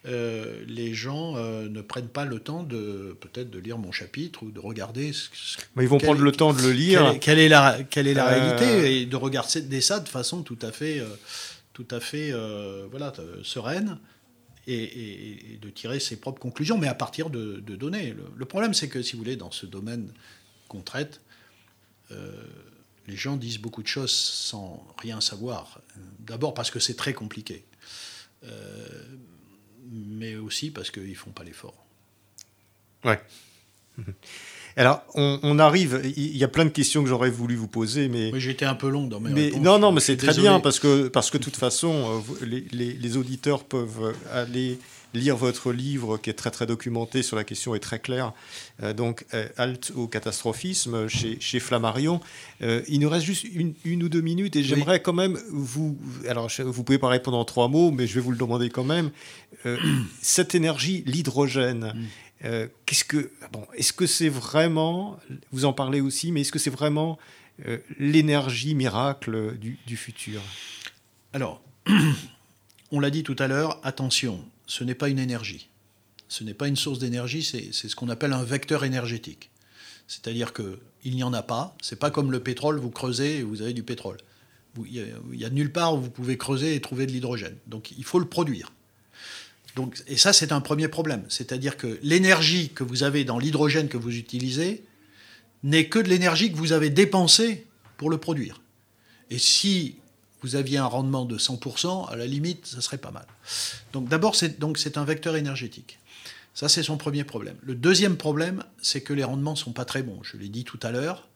[0.07, 4.41] euh, les gens euh, ne prennent pas le temps de peut-être de lire mon chapitre
[4.43, 6.99] ou de regarder ce, ce- Mais ils vont quel prendre le temps de le lire.
[7.01, 10.09] quelle, est, quelle est la, quelle est la Euh, réalité et de regarder ça de
[10.09, 11.05] façon tout à fait, euh,
[11.73, 13.99] tout à fait euh, voilà, euh, sereine
[14.67, 18.15] et, de tirer ses propres conclusions, mais à partir de, données.
[18.35, 20.11] Le, problème, c'est que si vous voulez, dans ce domaine
[20.67, 21.21] qu'on traite,
[22.11, 22.31] euh,
[23.07, 25.81] les gens disent beaucoup de choses sans rien savoir.
[26.19, 27.65] D'abord parce que c'est très compliqué,
[28.43, 29.05] Euh,
[29.91, 31.85] mais aussi parce qu'ils font pas l'effort.
[33.03, 33.21] Ouais.
[34.77, 36.01] Alors, on, on arrive.
[36.15, 38.31] Il y a plein de questions que j'aurais voulu vous poser, mais.
[38.33, 39.61] Oui, j'étais un peu long dans mes mais réponses.
[39.61, 42.65] non, non, mais c'est très bien parce que, parce que de toute façon, euh, les,
[42.71, 44.79] les- les auditeurs peuvent aller
[45.13, 48.31] lire votre livre qui est très très documenté sur la question et très clair.
[48.81, 52.21] Euh, donc, euh, Halte au catastrophisme chez, chez Flammarion.
[52.61, 55.97] Euh, il nous reste juste une, une ou deux minutes et j'aimerais quand même vous.
[56.29, 58.85] Alors, vous pouvez pas répondre en trois mots, mais je vais vous le demander quand
[58.85, 59.11] même.
[60.21, 61.93] Cette énergie, l'hydrogène.
[61.95, 62.05] Mm.
[62.43, 62.67] Euh,
[63.07, 65.19] que bon est-ce que c'est vraiment
[65.51, 67.19] vous en parlez aussi mais est-ce que c'est vraiment
[67.67, 70.41] euh, l'énergie miracle du, futur?
[71.33, 71.61] Alors,
[72.91, 75.69] on l'a dit tout à l'heure, attention, ce n'est pas une énergie.
[76.27, 79.51] Ce n'est pas une source d'énergie, c'est ce qu'on appelle un vecteur énergétique.
[80.07, 81.75] C'est-à-dire qu'il n'y en a pas.
[81.81, 84.17] C'est pas comme le pétrole, vous creusez et vous avez du pétrole.
[84.85, 87.11] Il y, a- il y a nulle part où vous pouvez creuser et trouver de
[87.11, 87.57] l'hydrogène.
[87.67, 88.71] Donc il faut le produire.
[89.75, 91.23] Donc, et ça, c'est un premier problème.
[91.29, 94.83] C'est-à-dire que l'énergie que vous avez dans l'hydrogène que vous utilisez
[95.63, 97.67] n'est que de l'énergie que vous avez dépensée
[97.97, 98.61] pour le produire.
[99.29, 99.95] Et si
[100.41, 103.25] vous aviez un rendement de 100%, à la limite, ça serait pas mal.
[103.93, 105.99] Donc d'abord, c'est un vecteur énergétique.
[106.53, 107.55] Ça, c'est son premier problème.
[107.61, 110.19] Le deuxième problème, c'est que les rendements sont pas très bons.
[110.23, 111.29] Je l'ai dit tout à l'heure.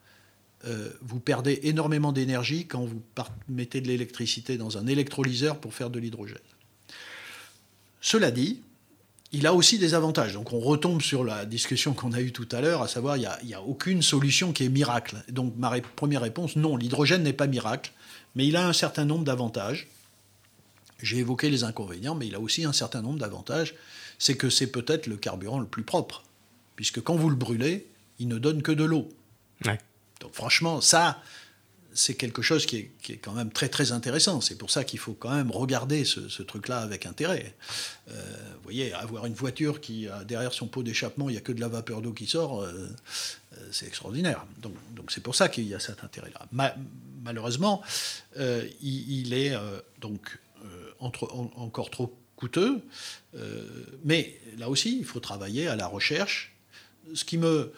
[0.66, 3.02] euh, vous perdez énormément d'énergie quand vous
[3.48, 6.38] mettez de l'électricité dans un électrolyseur pour faire de l'hydrogène.
[8.06, 8.60] Cela dit,
[9.32, 10.34] il a aussi des avantages.
[10.34, 13.28] Donc on retombe sur la discussion qu'on a eue tout à l'heure, à savoir il
[13.42, 15.16] n'y a, aucune solution qui est miracle.
[15.28, 17.90] Donc ma ré- première réponse, non, l'hydrogène n'est pas miracle,
[18.36, 19.88] mais il a un certain nombre d'avantages.
[21.02, 23.74] J'ai évoqué les inconvénients, mais il a aussi un certain nombre d'avantages.
[24.20, 26.22] C'est que c'est peut-être le carburant le plus propre,
[26.76, 27.88] puisque quand vous le brûlez,
[28.20, 29.08] il ne donne que de l'eau.
[29.64, 29.80] Ouais.
[30.20, 31.20] Donc franchement, ça,
[31.96, 34.40] c'est quelque chose qui est, qui est quand même très très intéressant.
[34.42, 37.54] C'est pour ça qu'il faut quand même regarder ce, truc-là avec intérêt.
[38.10, 38.12] Euh,
[38.56, 41.60] vous voyez, avoir une voiture qui derrière son pot d'échappement, il n'y a que de
[41.60, 42.72] la vapeur d'eau qui sort, euh,
[43.54, 44.44] euh, c'est extraordinaire.
[44.58, 46.46] Donc donc c'est pour ça qu'il y a cet intérêt-là.
[46.52, 46.76] Ma-
[47.24, 47.82] malheureusement,
[48.82, 49.54] il, est
[50.00, 50.38] donc
[51.00, 52.80] encore trop coûteux.
[54.04, 56.54] Mais là aussi, il faut travailler à la recherche.
[57.14, 57.72] Ce qui me,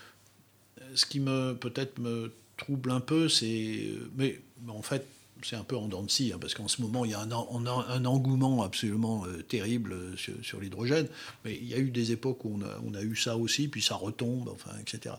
[0.94, 3.86] ce qui me peut-être me trouble un peu, c'est,
[4.16, 5.06] mais, en fait,
[5.42, 7.20] c'est un peu en dents de scie, hein, parce qu'en ce moment, il y a
[7.20, 11.08] un, un engouement absolument euh, terrible euh, sur, l'hydrogène.
[11.44, 13.94] Mais il y a eu des époques où on a, eu ça aussi, puis ça
[13.94, 15.14] retombe, enfin, etc.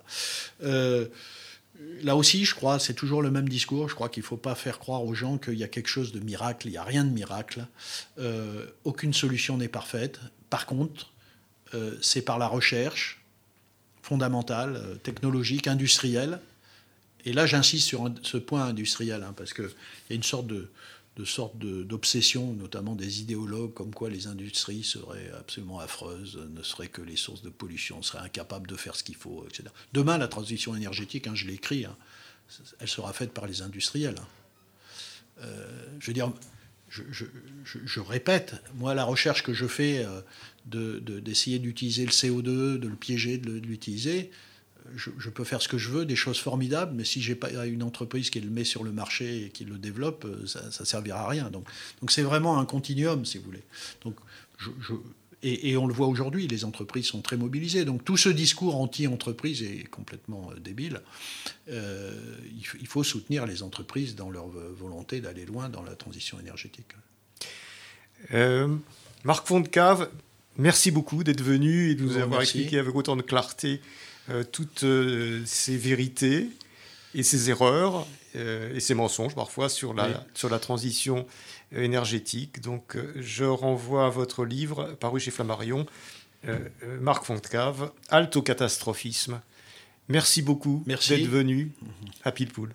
[0.64, 1.08] Euh,
[2.04, 3.90] là aussi, je crois, c'est toujours le même discours.
[3.90, 6.12] Je crois qu'il ne faut pas faire croire aux gens qu'il y a quelque chose
[6.12, 6.68] de miracle.
[6.68, 7.66] Il n'y a rien de miracle.
[8.84, 10.20] aucune solution n'est parfaite.
[10.50, 11.14] Par contre,
[12.02, 13.22] c'est par la recherche
[14.02, 16.42] fondamentale, technologique, industrielle,
[17.26, 19.70] et là, j'insiste sur ce point industriel, hein, parce qu'il
[20.10, 20.70] y a une sorte de,
[21.26, 27.02] sorte d'obsession, notamment des idéologues, comme quoi les industries seraient absolument affreuses, ne seraient que
[27.02, 29.64] les sources de pollution, seraient incapables de faire ce qu'il faut, etc.
[29.92, 31.98] Demain, la transition énergétique, hein, je l'ai écrit, hein,
[32.80, 34.16] elle sera faite par les industriels.
[35.42, 36.32] Euh, je veux dire,
[36.90, 42.96] je, répète, moi, la recherche que je fais euh, d'essayer d'utiliser le CO2, de le
[42.96, 44.32] piéger, de l'utiliser,
[44.96, 47.84] je, peux faire ce que je veux, des choses formidables, mais si j'ai pas une
[47.84, 51.22] entreprise qui le met sur le marché et qui le développe, euh, ça, ne servira
[51.22, 51.50] à rien.
[51.50, 51.68] Donc,
[52.02, 53.64] donc c'est vraiment un continuum, si vous voulez.
[54.04, 54.16] Donc,
[54.58, 54.70] je,
[55.42, 57.86] et, on le voit aujourd'hui, les entreprises sont très mobilisées.
[57.86, 61.02] Donc tout ce discours anti-entreprise est complètement euh, débile.
[61.70, 62.14] Euh,
[62.80, 66.94] il, faut soutenir les entreprises dans leur volonté d'aller loin dans la transition énergétique.
[69.24, 70.10] Marc Fontcave,
[70.58, 73.80] merci beaucoup d'être venu et de nous avoir expliqué avec autant de clarté euh,
[74.52, 76.50] toutes euh, ces vérités
[77.16, 78.06] et ces erreurs
[78.36, 81.26] euh, et ces mensonges parfois sur la, sur la transition
[81.72, 82.62] énergétique.
[82.62, 85.86] Donc je renvoie à votre livre paru chez Flammarion,
[87.02, 89.42] Marc Fontcave, Halte au catastrophisme.
[90.08, 91.72] Merci beaucoup d'être venu
[92.24, 92.74] à Pilpoul.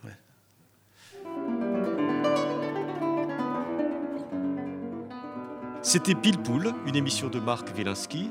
[5.83, 8.31] C'était Pilpoul, une émission de Marc Wielinski